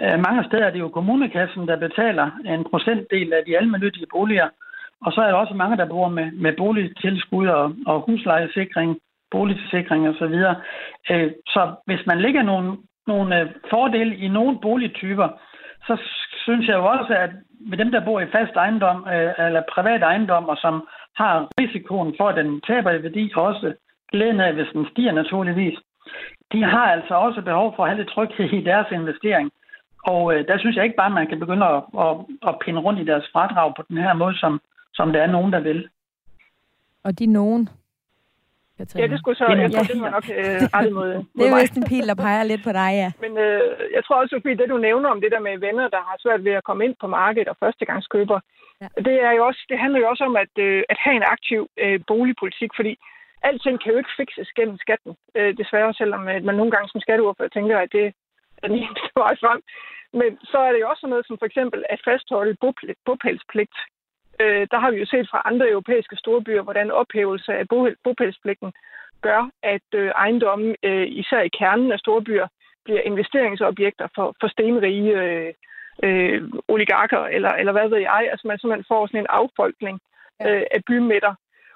[0.02, 4.48] Øh, mange steder er det jo kommunekassen, der betaler en procentdel af de almindelige boliger,
[5.04, 8.98] og så er der også mange, der bor med, med boligtilskud og, og huslejesikring,
[9.30, 10.16] boligsikring osv.
[10.16, 10.54] Så,
[11.10, 12.76] øh, så hvis man ligger nogle,
[13.06, 15.28] nogle øh, fordele i nogle boligtyper,
[15.86, 15.96] så
[16.44, 17.30] synes jeg jo også, at
[17.70, 22.14] med dem, der bor i fast ejendom øh, eller privat ejendom, og som har risikoen
[22.18, 23.74] for, at den taber i værdi, også
[24.12, 25.78] glæden af, hvis den stiger naturligvis.
[26.52, 29.50] De har altså også behov for at have lidt tryghed i deres investering.
[30.06, 32.16] Og øh, der synes jeg ikke bare, at man kan begynde at, at,
[32.48, 34.60] at pinde rundt i deres fradrag på den her måde, som,
[35.00, 35.80] som der er nogen, der vil.
[37.06, 37.62] Og de nogen?
[39.00, 41.60] Ja, det skulle så, jeg tror, det var nok øh, rettet mod, mod Det er
[41.60, 43.10] vist en pil, der peger lidt på dig, ja.
[43.24, 43.62] Men øh,
[43.96, 46.42] jeg tror også, Sofie, det du nævner om det der med venner, der har svært
[46.46, 48.38] ved at komme ind på markedet og førstegangskøber,
[48.82, 48.88] ja.
[49.08, 51.60] det, er jo også, det handler jo også om at, øh, at have en aktiv
[51.84, 52.92] øh, boligpolitik, fordi
[53.48, 57.00] alting kan jo ikke fikses gennem skatten, øh, desværre, selvom at man nogle gange som
[57.04, 59.60] skatteordfører tænker, at det er den eneste vej frem.
[60.20, 62.56] Men så er det jo også sådan noget som for eksempel at fastholde
[63.06, 63.76] bopælspligt.
[64.40, 67.68] Øh, der har vi jo set fra andre europæiske storbyer, hvordan ophævelse af
[68.04, 68.72] bopælspligten
[69.22, 72.46] gør, at øh, ejendomme, øh, især i kernen af storbyer,
[72.84, 75.52] bliver investeringsobjekter for, for stenrige øh,
[76.04, 78.28] øh, oligarker, eller, eller hvad ved jeg.
[78.30, 80.00] Altså man simpelthen får sådan en affolkning
[80.46, 81.34] øh, af bymidter,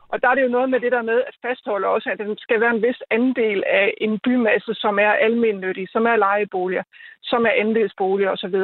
[0.08, 2.34] Og der er det jo noget med det der med at fastholde også, at der
[2.38, 6.82] skal være en vis andel af en bymasse, som er almennyttig, som er lejeboliger,
[7.22, 8.56] som er andelsboliger osv.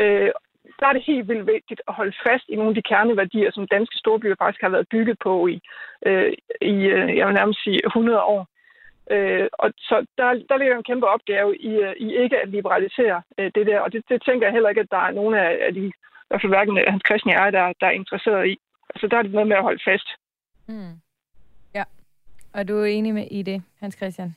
[0.00, 0.30] Øh,
[0.80, 3.72] der er det helt vildt vigtigt at holde fast i nogle af de kerneværdier, som
[3.76, 5.56] danske storbyer faktisk har været bygget på i,
[6.06, 8.42] øh, i øh, jeg vil nærmest sige, 100 år.
[9.14, 13.22] Øh, og så der, der ligger en kæmpe opgave i, øh, i ikke at liberalisere
[13.38, 15.58] øh, det der, og det, det tænker jeg heller ikke, at der er nogen af,
[15.66, 15.92] af de, i
[16.28, 18.54] hvert fald hverken øh, Hans Christian og jeg, der, der er interesseret i.
[18.96, 20.08] Så der er det noget med at holde fast.
[20.68, 20.94] Mm.
[21.74, 21.84] Ja,
[22.54, 24.34] og du er enig med i det, Hans Christian?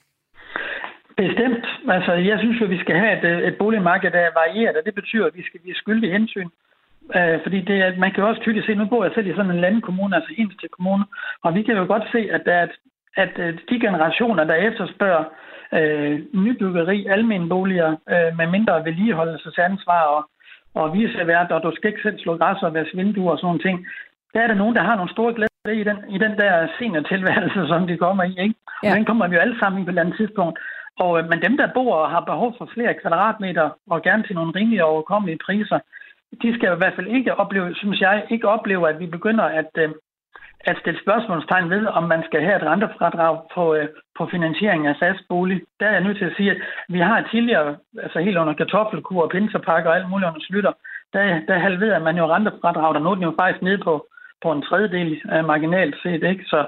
[1.18, 1.66] Bestemt.
[1.90, 4.96] Altså, jeg synes jo, vi skal have et, et boligmarked, der er varieret, og det
[4.96, 6.50] betyder, at vi skal vi skyldige hensyn.
[7.16, 9.36] Uh, fordi det er, man kan jo også tydeligt se, nu bor jeg selv i
[9.36, 11.06] sådan en landkommune, altså til kommune,
[11.44, 12.68] og vi kan jo godt se, at, der er,
[13.18, 15.24] at, at de generationer, der efterspørger
[15.78, 20.30] uh, nybyggeri, almenboliger uh, med mindre vedligeholdelsesansvar og,
[20.74, 23.64] og visevært, og du skal ikke selv slå græs og vaske vinduer og sådan nogle
[23.68, 23.88] ting,
[24.34, 27.68] der er der nogen, der har nogle store glæder i den, i den der seniortilværelse,
[27.68, 28.36] som de kommer i.
[28.46, 28.56] Ikke?
[28.84, 28.90] Ja.
[28.90, 30.60] Og den kommer vi jo alle sammen på et eller andet tidspunkt.
[31.00, 34.36] Og, øh, men dem, der bor og har behov for flere kvadratmeter og gerne til
[34.36, 35.80] nogle rimelige overkommelige priser,
[36.42, 39.72] de skal i hvert fald ikke opleve, synes jeg, ikke opleve, at vi begynder at,
[39.78, 39.90] øh,
[40.60, 43.88] at stille spørgsmålstegn ved, om man skal have et rentefradrag på, øh,
[44.18, 45.62] på finansiering af SAS-bolig.
[45.80, 46.58] Der er jeg nødt til at sige, at
[46.90, 50.74] vi har tidligere, altså helt under kartoffelkur og pinsepakker og alt muligt under slutter,
[51.14, 54.08] der, der halverede man jo rentefradraget, og nu er den jo faktisk nede på,
[54.44, 56.24] på en tredjedel af marginalt set.
[56.24, 56.44] Ikke?
[56.46, 56.66] Så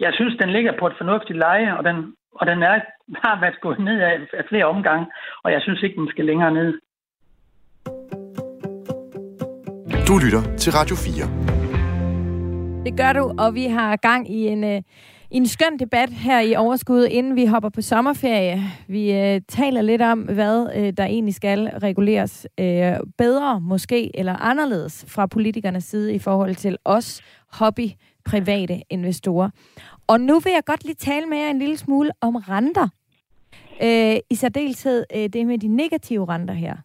[0.00, 2.80] jeg synes, den ligger på et fornuftigt leje, og den, og den er,
[3.24, 5.06] har været gået ned af, af flere omgange,
[5.44, 6.70] og jeg synes ikke, den skal længere ned.
[10.08, 11.46] Du lytter til Radio 4.
[12.86, 14.82] Det gør du, og vi har gang i en, øh,
[15.30, 18.60] en skøn debat her i Overskud, inden vi hopper på sommerferie.
[18.88, 24.36] Vi øh, taler lidt om, hvad øh, der egentlig skal reguleres øh, bedre, måske, eller
[24.36, 27.22] anderledes fra politikernes side i forhold til os
[27.52, 27.88] hobby
[28.24, 29.50] private investorer.
[30.08, 32.88] Og nu vil jeg godt lige tale med jer en lille smule om renter.
[33.82, 36.76] Øh, I særdeleshed øh, det med de negative renter her.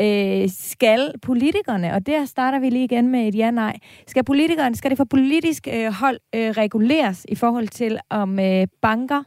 [0.00, 4.90] Øh, skal politikerne, og der starter vi lige igen med et ja-nej, skal politikerne, skal
[4.90, 9.22] det for politisk øh, hold øh, reguleres i forhold til, om øh, banker,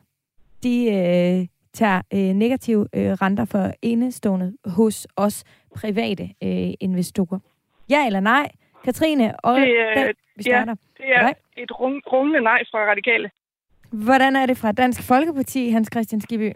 [0.63, 5.43] de øh, tager øh, negative øh, renter for enestående hos os
[5.75, 7.39] private øh, investorer?
[7.89, 8.51] Ja eller nej?
[8.83, 10.75] Katrine, og det, øh, den, vi starter.
[10.99, 11.33] Ja, det er nej.
[11.57, 13.29] et rungende nej fra radikale.
[14.03, 16.51] Hvordan er det fra Dansk Folkeparti, Hans Christian Skiby?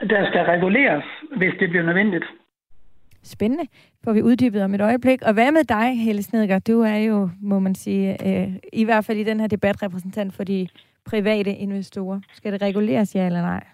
[0.00, 1.04] Der skal reguleres,
[1.36, 2.24] hvis det bliver nødvendigt.
[3.22, 3.66] Spændende.
[4.04, 5.22] Får vi uddybet om et øjeblik.
[5.22, 6.62] Og hvad med dig, Helle Snedgaard?
[6.62, 10.34] Du er jo, må man sige, øh, i hvert fald i den her debat repræsentant
[10.34, 10.68] for de
[11.04, 12.20] private investorer.
[12.32, 13.64] Skal det reguleres, ja eller nej?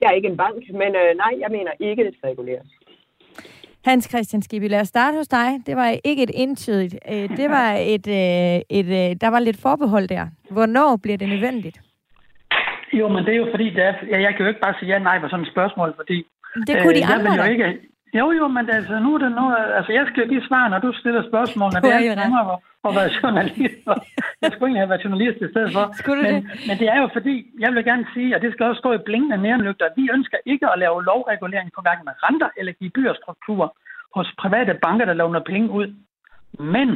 [0.00, 2.66] Jeg er ikke en bank, men øh, nej, jeg mener ikke, det skal reguleres.
[3.84, 5.48] Hans Christian Skibby, lad os starte hos dig.
[5.66, 6.94] Det var ikke et entydigt.
[7.12, 10.26] Øh, det var et, øh, et, øh, der var lidt forbehold der.
[10.50, 11.80] Hvornår bliver det nødvendigt?
[12.92, 14.98] Jo, men det er jo fordi, det er, jeg kan jo ikke bare sige ja
[14.98, 16.24] nej på sådan et spørgsmål, fordi...
[16.66, 17.64] Det kunne de andre jo ikke,
[18.18, 19.44] jo, jo, men altså, nu er det nu,
[19.78, 22.58] altså, jeg skal jo give svar, når du stiller spørgsmål, når det er nemmere
[22.88, 23.78] at, være journalist.
[24.42, 25.84] jeg skulle egentlig have været journalist i stedet for.
[26.22, 26.68] men, det?
[26.68, 29.04] men det er jo fordi, jeg vil gerne sige, og det skal også stå i
[29.06, 33.76] blinkende nærlygter, at vi ønsker ikke at lave lovregulering på hverken renter eller gebyrstruktur
[34.16, 35.88] hos private banker, der låner penge ud.
[36.58, 36.88] Men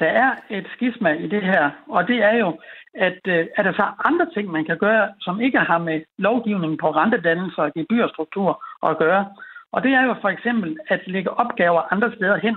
[0.00, 2.48] der er et skisma i det her, og det er jo,
[2.94, 6.78] at øh, er der så andre ting, man kan gøre, som ikke har med lovgivningen
[6.78, 9.26] på rentedannelser og gebyrstruktur at gøre.
[9.72, 12.56] Og det er jo for eksempel at lægge opgaver andre steder hen.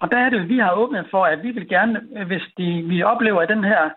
[0.00, 2.82] Og der er det, vi har åbnet for, at vi vil gerne, øh, hvis de,
[2.88, 3.90] vi oplever, at den her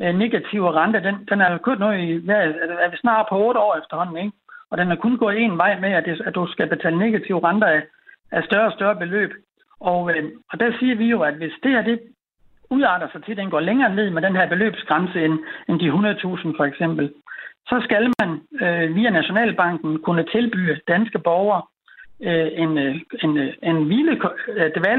[0.00, 2.40] øh, negative rente, den, den er kørt nu i, hvad
[2.84, 4.36] er vi snart på otte år efterhånden, ikke?
[4.70, 7.48] Og den er kun gået en vej med, at, det, at du skal betale negative
[7.48, 7.82] renter af,
[8.32, 9.32] af større og større beløb.
[9.80, 12.00] Og, øh, og der siger vi jo, at hvis det her det
[12.70, 15.38] udarter sig til, at den går længere ned med den her beløbsgrænse end,
[15.68, 17.12] end de 100.000 for eksempel,
[17.66, 21.62] så skal man øh, via Nationalbanken kunne tilbyde danske borgere
[22.22, 24.20] øh, en, øh, en, øh, en hvile,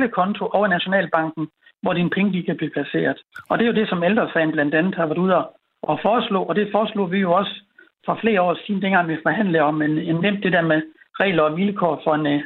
[0.03, 1.47] øh, konto over Nationalbanken,
[1.81, 3.17] hvor dine penge de kan blive placeret.
[3.49, 5.35] Og det er jo det, som ældresagen blandt andet har været ude
[5.81, 7.61] og foreslå, og det foreslog vi jo også
[8.05, 10.81] for flere år siden, dengang vi forhandlede om en, en nemt det der med
[11.19, 12.43] regler og vilkår for en,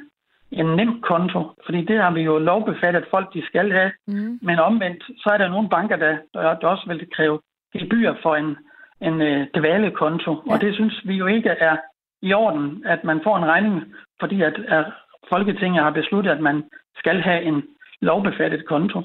[0.51, 1.41] en nem konto.
[1.65, 3.91] Fordi det har vi jo lovbefattet, at folk de skal have.
[4.07, 4.39] Mm.
[4.41, 7.39] Men omvendt, så er der nogle banker, der, der også vil kræve
[7.73, 8.57] gebyr for en,
[9.01, 10.31] en uh, dvalekonto.
[10.31, 10.53] Ja.
[10.53, 11.77] Og det synes vi jo ikke er
[12.21, 13.83] i orden, at man får en regning,
[14.19, 14.85] fordi at, at
[15.29, 16.63] Folketinget har besluttet, at man
[16.95, 17.63] skal have en
[18.01, 19.01] lovbefattet konto.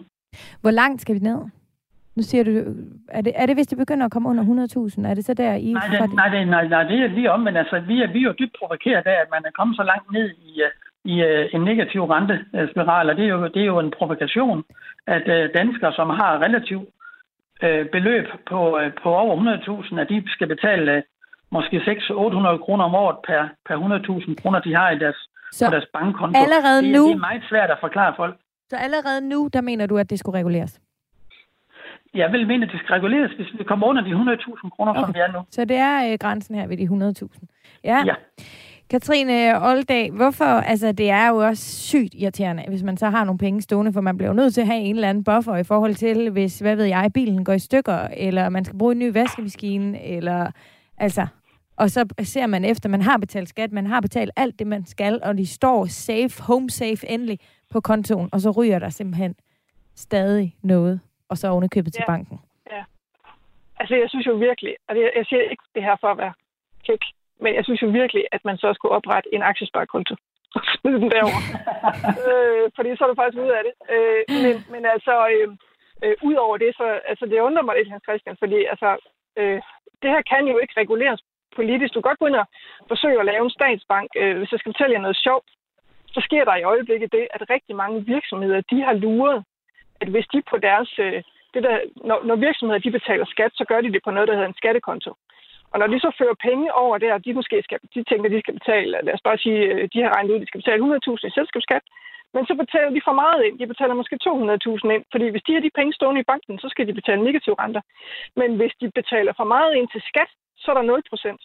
[0.60, 1.38] Hvor langt skal vi ned?
[2.16, 2.50] Nu siger du,
[3.08, 5.08] er det, er det hvis det begynder at komme under 100.000?
[5.08, 5.72] Er det så der i...
[5.72, 8.18] Nej, det, nej, det, nej, nej, det er lige om, men altså, vi er, vi
[8.18, 10.62] er jo dybt provokeret af, at man er kommet så langt ned i,
[11.04, 14.64] i uh, en negativ rentespiral, og det er jo, det er jo en provokation,
[15.06, 16.88] at uh, danskere, som har relativt
[17.62, 19.34] øh, beløb på, øh, på over
[19.92, 21.02] 100.000, at de skal betale øh,
[21.51, 25.16] måske 600-800 kroner om året per, per 100.000 kroner, de har i deres,
[25.53, 26.40] så på deres bankkonto.
[26.44, 28.36] Allerede det, nu, det er meget svært at forklare folk.
[28.70, 30.80] Så allerede nu, der mener du, at det skulle reguleres?
[32.14, 35.01] Jeg vil mene, at det skal reguleres, hvis vi kommer under de 100.000 kroner, okay.
[35.01, 35.38] som vi er nu.
[35.51, 37.80] Så det er øh, grænsen her ved de 100.000.
[37.84, 38.03] Ja.
[38.07, 38.14] ja.
[38.90, 43.38] Katrine Oldag, hvorfor, altså det er jo også sygt irriterende, hvis man så har nogle
[43.38, 45.94] penge stående, for man bliver nødt til at have en eller anden buffer i forhold
[45.94, 49.12] til, hvis, hvad ved jeg, bilen går i stykker, eller man skal bruge en ny
[49.12, 50.51] vaskemaskine, eller
[50.99, 51.26] altså,
[51.79, 54.87] og så ser man efter, man har betalt skat, man har betalt alt det, man
[54.87, 57.39] skal, og de står safe, home safe endelig
[57.72, 59.35] på kontoen, og så ryger der simpelthen
[59.95, 61.99] stadig noget, og så ovenikøbet ja.
[61.99, 62.41] til banken.
[62.70, 62.85] Ja.
[63.81, 66.33] Altså, jeg synes jo virkelig, og jeg, jeg siger ikke det her for at være
[66.87, 67.03] kæk,
[67.41, 70.14] men jeg synes jo virkelig, at man så skulle oprette en aktiesparekonto
[70.57, 71.43] og smide den derover.
[72.29, 73.74] øh, fordi så er du faktisk ud af det.
[73.95, 75.49] Øh, men, men altså, øh,
[76.05, 78.91] øh, ud over det, så altså, det undrer mig lidt, Hans Christian, fordi altså,
[79.41, 79.61] øh,
[80.03, 81.22] det her kan jo ikke reguleres
[81.59, 81.94] politisk.
[81.94, 82.46] Du kan godt gå ind og
[82.92, 84.09] forsøge at lave en statsbank.
[84.20, 85.48] Øh, hvis jeg skal fortælle jer noget sjovt,
[86.14, 89.44] så sker der i øjeblikket det, at rigtig mange virksomheder, de har luret,
[90.00, 90.90] at hvis de på deres...
[90.98, 91.22] Øh,
[91.54, 91.76] det der,
[92.09, 94.61] når, når virksomheder de betaler skat, så gør de det på noget, der hedder en
[94.62, 95.11] skattekonto.
[95.72, 98.59] Og når de så fører penge over der, de måske skal, de tænker, de skal
[98.61, 101.36] betale, lad os bare sige, øh, de har regnet ud, de skal betale 100.000 i
[101.38, 101.84] selskabsskat,
[102.34, 103.59] men så betaler de for meget ind.
[103.59, 106.68] De betaler måske 200.000 ind, fordi hvis de har de penge stående i banken, så
[106.68, 107.82] skal de betale negative renter.
[108.40, 110.30] Men hvis de betaler for meget ind til skat,
[110.66, 111.42] så er der 0 procent.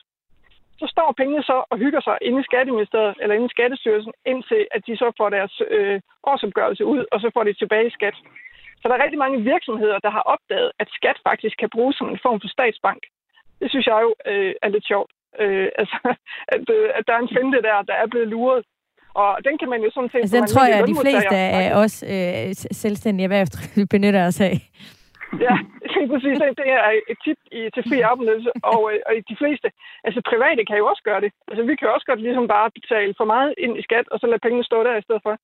[0.81, 4.61] Så står pengene så og hygger sig inde i Skatteministeriet eller inde i Skattestyrelsen, indtil
[4.75, 5.97] at de så får deres øh,
[6.31, 8.17] årsopgørelse ud, og så får de tilbage i skat.
[8.79, 12.09] Så der er rigtig mange virksomheder, der har opdaget, at skat faktisk kan bruges som
[12.09, 13.01] en form for statsbank.
[13.61, 15.11] Det synes jeg jo øh, er lidt sjovt.
[15.41, 15.99] Øh, altså,
[16.55, 18.63] at, øh, at der er en finte der, der er blevet luret.
[19.21, 20.19] Og den kan man jo sådan set...
[20.19, 22.45] Altså, den tror jeg, at de fleste af os øh,
[22.83, 24.57] selvstændige erhvervsdrivende benytter os af.
[25.39, 25.55] Ja,
[26.11, 26.37] præcis.
[26.61, 29.67] Det er et tip i, til fri afbenyttelse, og, øh, og de fleste,
[30.03, 31.31] altså private kan jo også gøre det.
[31.47, 34.19] Altså vi kan jo også godt ligesom bare betale for meget ind i skat, og
[34.19, 35.37] så lade pengene stå der i stedet for.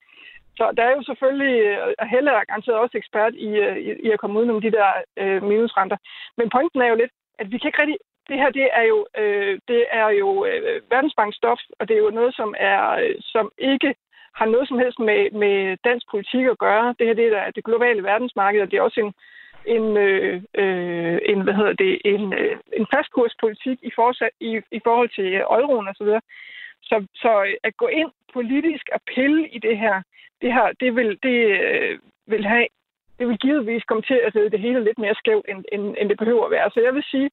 [0.58, 3.90] Så der er jo selvfølgelig, øh, og Helle er garanteret også ekspert i, øh, i,
[4.06, 4.90] i at komme ud med de der
[5.22, 5.98] øh, minusrenter.
[6.38, 9.08] Men pointen er jo lidt, at vi kan ikke rigtig det her det er jo,
[9.18, 12.82] øh, det er jo øh, verdensbankstof, og det er jo noget, som, er,
[13.20, 13.96] som ikke
[14.40, 16.96] har noget som helst med, med dansk politik at gøre.
[17.00, 19.14] Det her det er det globale verdensmarked, og det er også en,
[19.76, 24.80] en, øh, øh, en hvad hedder det, en, øh, en fastkurspolitik i, forsat, i, i
[24.84, 26.08] forhold til øh, euroen osv.
[26.08, 26.20] Så,
[26.90, 27.32] så, så
[27.64, 30.02] at gå ind politisk og pille i det her,
[30.42, 32.68] det her, det vil, det, øh, vil have
[33.20, 36.10] det vil givetvis komme til at ride det hele lidt mere skævt, end, end, end
[36.10, 36.70] det behøver at være.
[36.74, 37.30] Så jeg vil sige,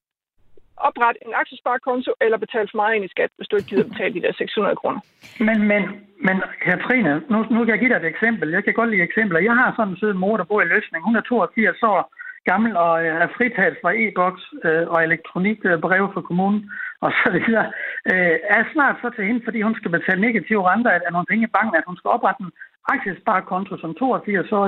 [0.77, 4.13] opret en aktiesparekonto eller betale for meget ind i skat, hvis du ikke gider betale
[4.13, 4.99] de der 600 kroner.
[5.47, 5.81] Men, men,
[6.27, 8.47] men Katrine, nu, nu kan jeg give dig et eksempel.
[8.49, 9.39] Jeg kan godt lide eksempler.
[9.39, 11.03] Jeg har sådan en sød mor, der bor i Løsning.
[11.03, 12.01] Hun er 82 år
[12.49, 16.61] gammel og øh, er fritaget fra e-boks øh, og elektronikbrev øh, fra kommunen
[17.05, 17.67] og så videre.
[18.11, 21.47] Øh, er snart så til hende, fordi hun skal betale negative renter af nogle penge
[21.47, 22.51] i banken, at hun skal oprette en
[22.93, 24.65] aktiesparekonto som 82 år.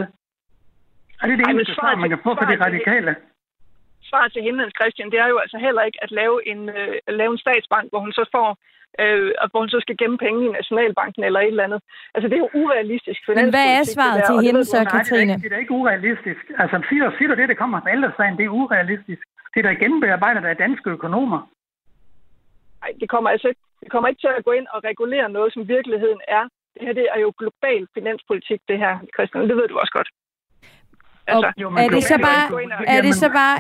[1.22, 3.16] Er det det eneste svar, man kan få for de radikale?
[4.10, 7.32] svar til hende, Christian, det er jo altså heller ikke at lave en, øh, lave
[7.32, 8.50] en statsbank, hvor hun så får
[9.04, 11.82] øh, hvor hun så skal gemme penge i Nationalbanken eller et eller andet.
[12.16, 13.20] Altså, det er jo urealistisk.
[13.40, 15.34] Men hvad er svaret til hende så, Katrine?
[15.34, 16.44] Det er, er ikke urealistisk.
[16.62, 19.22] Altså, siger, siger du det, det kommer fra ældresagen, det er urealistisk.
[19.54, 21.40] Det er der gennembearbejdet af danske økonomer.
[22.82, 25.54] Nej, det kommer altså ikke, det kommer ikke til at gå ind og regulere noget,
[25.54, 26.44] som virkeligheden er.
[26.74, 29.50] Det her det er jo global finanspolitik, det her, Christian.
[29.50, 30.10] Det ved du også godt.
[31.28, 33.60] Altså, jo, er, det så bare, er, det så bare,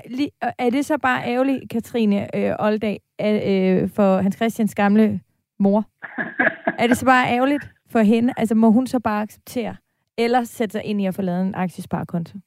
[0.58, 5.20] er det så bare ærgerligt, Katrine øh, Oldag, øh, for Hans Christians gamle
[5.60, 5.86] mor?
[6.82, 8.34] er det så bare ærgerligt for hende?
[8.38, 9.76] Altså, må hun så bare acceptere,
[10.18, 12.38] eller sætte sig ind i at få lavet en aktiesparekonto?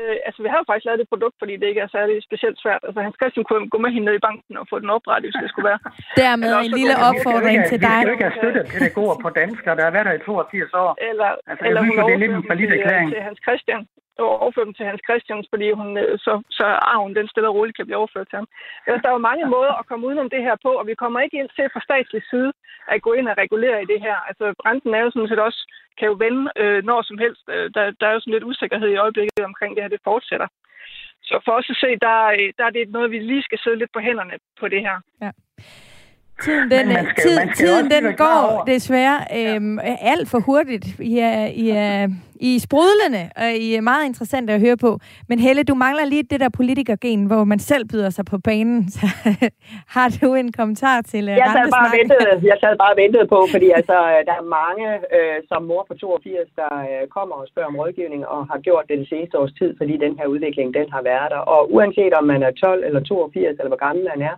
[0.00, 2.58] Øh, altså, vi har jo faktisk lavet det produkt, fordi det ikke er særlig specielt
[2.64, 2.82] svært.
[2.86, 5.40] Altså, Hans Christian kunne gå med hende ned i banken og få den oprettet, hvis
[5.42, 5.80] det skulle være.
[6.22, 7.98] Dermed en lille opfordring til dig.
[7.98, 10.74] Vi skal jo ikke have støttet pædagoger på danskere, der har været der i 82
[10.82, 10.90] år.
[11.10, 13.08] Eller, altså, eller synes, hun det er lidt en forlidt erklæring.
[13.14, 13.80] Til Hans Christian
[14.24, 17.76] overføre dem til Hans Christians, fordi hun, øh, så, så arven den stille og roligt
[17.76, 18.48] kan blive overført til ham.
[18.86, 21.20] Ellers, der er jo mange måder at komme udenom det her på, og vi kommer
[21.20, 22.52] ikke ind til fra statslig side
[22.92, 24.16] at gå ind og regulere i det her.
[24.28, 25.60] Altså, renten er jo sådan set også,
[25.98, 27.44] kan jo vende øh, når som helst.
[27.54, 30.48] Øh, der, der er jo sådan lidt usikkerhed i øjeblikket omkring det her, det fortsætter.
[31.22, 32.16] Så for os at se, der,
[32.58, 34.96] der er det noget, vi lige skal sidde lidt på hænderne på det her.
[35.22, 35.30] Ja.
[36.44, 39.96] Tiden, den, men skal, tid, tiden, den går desværre øhm, ja.
[40.00, 40.86] alt for hurtigt.
[41.00, 42.08] I er, I er,
[42.40, 44.98] I er sprudlende, og I er meget interessante at høre på.
[45.28, 48.88] Men Helle, du mangler lige det der politikergen, hvor man selv byder sig på banen.
[48.96, 49.06] Så
[49.96, 53.26] har du en kommentar til uh, jeg sad, bare ventet, jeg sad bare og ventede
[53.34, 53.96] på, fordi altså,
[54.28, 54.86] der er mange
[55.16, 58.84] øh, som mor på 82, der øh, kommer og spørger om rådgivning, og har gjort
[58.88, 61.42] det den seneste års tid, fordi den her udvikling, den har været der.
[61.54, 64.36] Og uanset om man er 12 eller 82, eller hvor gammel man er,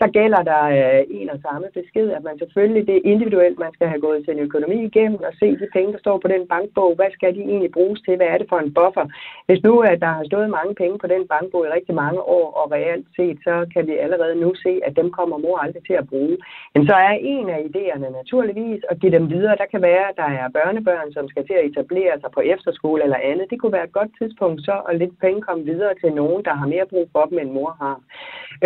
[0.00, 3.72] så gælder der øh, en og samme besked, at man selvfølgelig, det er individuelt, man
[3.74, 6.90] skal have gået sin økonomi igennem og se de penge, der står på den bankbog.
[6.98, 8.16] Hvad skal de egentlig bruges til?
[8.16, 9.06] Hvad er det for en buffer?
[9.46, 12.46] Hvis nu at der har stået mange penge på den bankbog i rigtig mange år,
[12.60, 15.96] og reelt set, så kan vi allerede nu se, at dem kommer mor aldrig til
[16.02, 16.36] at bruge.
[16.74, 19.56] Men så er en af idéerne naturligvis at give dem videre.
[19.62, 23.02] Der kan være, at der er børnebørn, som skal til at etablere sig på efterskole
[23.02, 23.50] eller andet.
[23.50, 26.54] Det kunne være et godt tidspunkt så at lidt penge komme videre til nogen, der
[26.54, 27.96] har mere brug for dem, end mor har.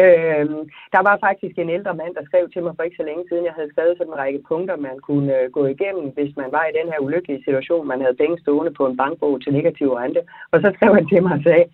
[0.02, 0.46] Øh,
[0.94, 3.44] der var faktisk en ældre mand, der skrev til mig for ikke så længe siden.
[3.48, 6.64] Jeg havde skrevet sådan en række punkter, man kunne øh, gå igennem, hvis man var
[6.66, 7.88] i den her ulykkelige situation.
[7.92, 10.20] Man havde penge stående på en bankbog til negativ rente.
[10.52, 11.64] Og så skrev han til mig og sagde,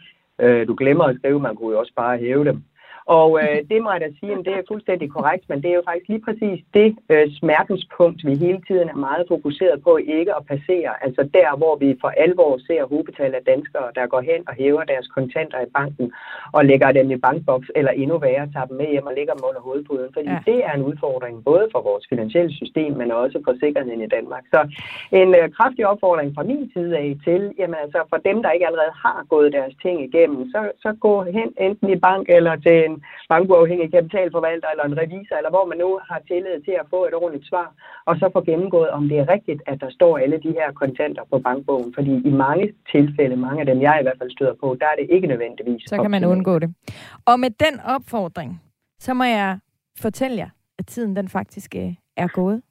[0.42, 2.58] øh, du glemmer at skrive, man kunne jo også bare hæve dem.
[3.06, 5.78] Og øh, det må jeg da sige, at det er fuldstændig korrekt, men det er
[5.80, 10.32] jo faktisk lige præcis det øh, smertenspunkt, vi hele tiden er meget fokuseret på ikke
[10.38, 10.92] at passere.
[11.04, 14.84] Altså der, hvor vi for alvor ser hovedbetal af danskere, der går hen og hæver
[14.84, 16.12] deres kontanter i banken
[16.52, 19.44] og lægger dem i bankboks, eller endnu værre, tager dem med hjem og lægger dem
[19.48, 20.10] under hovedpuden.
[20.16, 20.38] Fordi ja.
[20.50, 24.44] det er en udfordring, både for vores finansielle system, men også for sikkerheden i Danmark.
[24.54, 24.60] Så
[25.20, 28.66] en øh, kraftig opfordring fra min side af til, jamen altså for dem, der ikke
[28.66, 32.76] allerede har gået deres ting igennem, så, så gå hen enten i bank eller til
[32.84, 32.95] en
[33.28, 37.14] bankuafhængig kapitalforvalter eller en revisor, eller hvor man nu har tillid til at få et
[37.14, 37.68] ordentligt svar,
[38.08, 41.24] og så få gennemgået, om det er rigtigt, at der står alle de her kontanter
[41.32, 41.94] på bankbogen.
[41.96, 44.96] Fordi i mange tilfælde, mange af dem jeg i hvert fald støder på, der er
[45.00, 45.82] det ikke nødvendigvis.
[45.86, 46.74] Så kan man undgå det.
[47.26, 48.62] Og med den opfordring,
[48.98, 49.58] så må jeg
[49.98, 52.62] fortælle jer, at tiden den faktisk øh, er gået.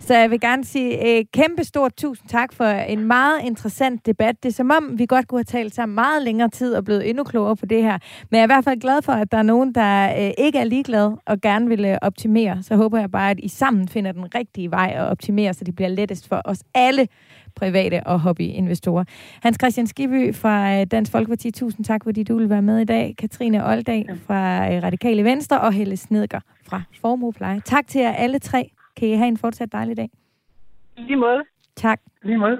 [0.00, 4.42] Så jeg vil gerne sige øh, kæmpe stort tusind tak for en meget interessant debat.
[4.42, 7.08] Det er som om, vi godt kunne have talt sammen meget længere tid og blevet
[7.08, 7.98] endnu klogere på det her.
[8.30, 10.58] Men jeg er i hvert fald glad for, at der er nogen, der øh, ikke
[10.58, 12.62] er ligeglade og gerne vil øh, optimere.
[12.62, 15.74] Så håber jeg bare, at I sammen finder den rigtige vej at optimere, så det
[15.76, 17.08] bliver lettest for os alle
[17.56, 19.04] private og hobbyinvestorer.
[19.42, 22.84] Hans Christian Skiby fra øh, Dansk Folkeparti, tusind tak, fordi du vil være med i
[22.84, 23.14] dag.
[23.18, 27.60] Katrine Oldag fra øh, Radikale Venstre og Helle Snedger fra Formuepleje.
[27.64, 28.70] Tak til jer alle tre.
[28.96, 30.10] Kan I have en fortsat dejlig dag?
[30.96, 31.42] Lige måde.
[31.76, 32.00] Tak.
[32.22, 32.58] Lige måde.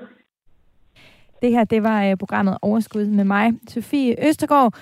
[1.42, 4.74] Det her, det var uh, programmet Overskud med mig, Sofie Østergaard.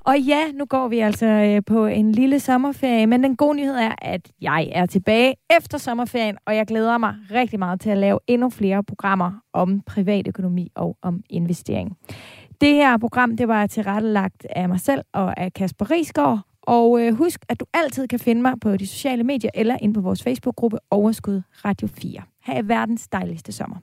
[0.00, 3.74] Og ja, nu går vi altså uh, på en lille sommerferie, men den gode nyhed
[3.74, 7.98] er, at jeg er tilbage efter sommerferien, og jeg glæder mig rigtig meget til at
[7.98, 11.96] lave endnu flere programmer om privatøkonomi og om investering.
[12.60, 17.14] Det her program, det var tilrettelagt af mig selv og af Kasper Risgaard, og øh,
[17.14, 20.22] husk, at du altid kan finde mig på de sociale medier eller ind på vores
[20.22, 22.22] Facebook-gruppe Overskud Radio 4.
[22.42, 23.76] Ha' verdens dejligste sommer.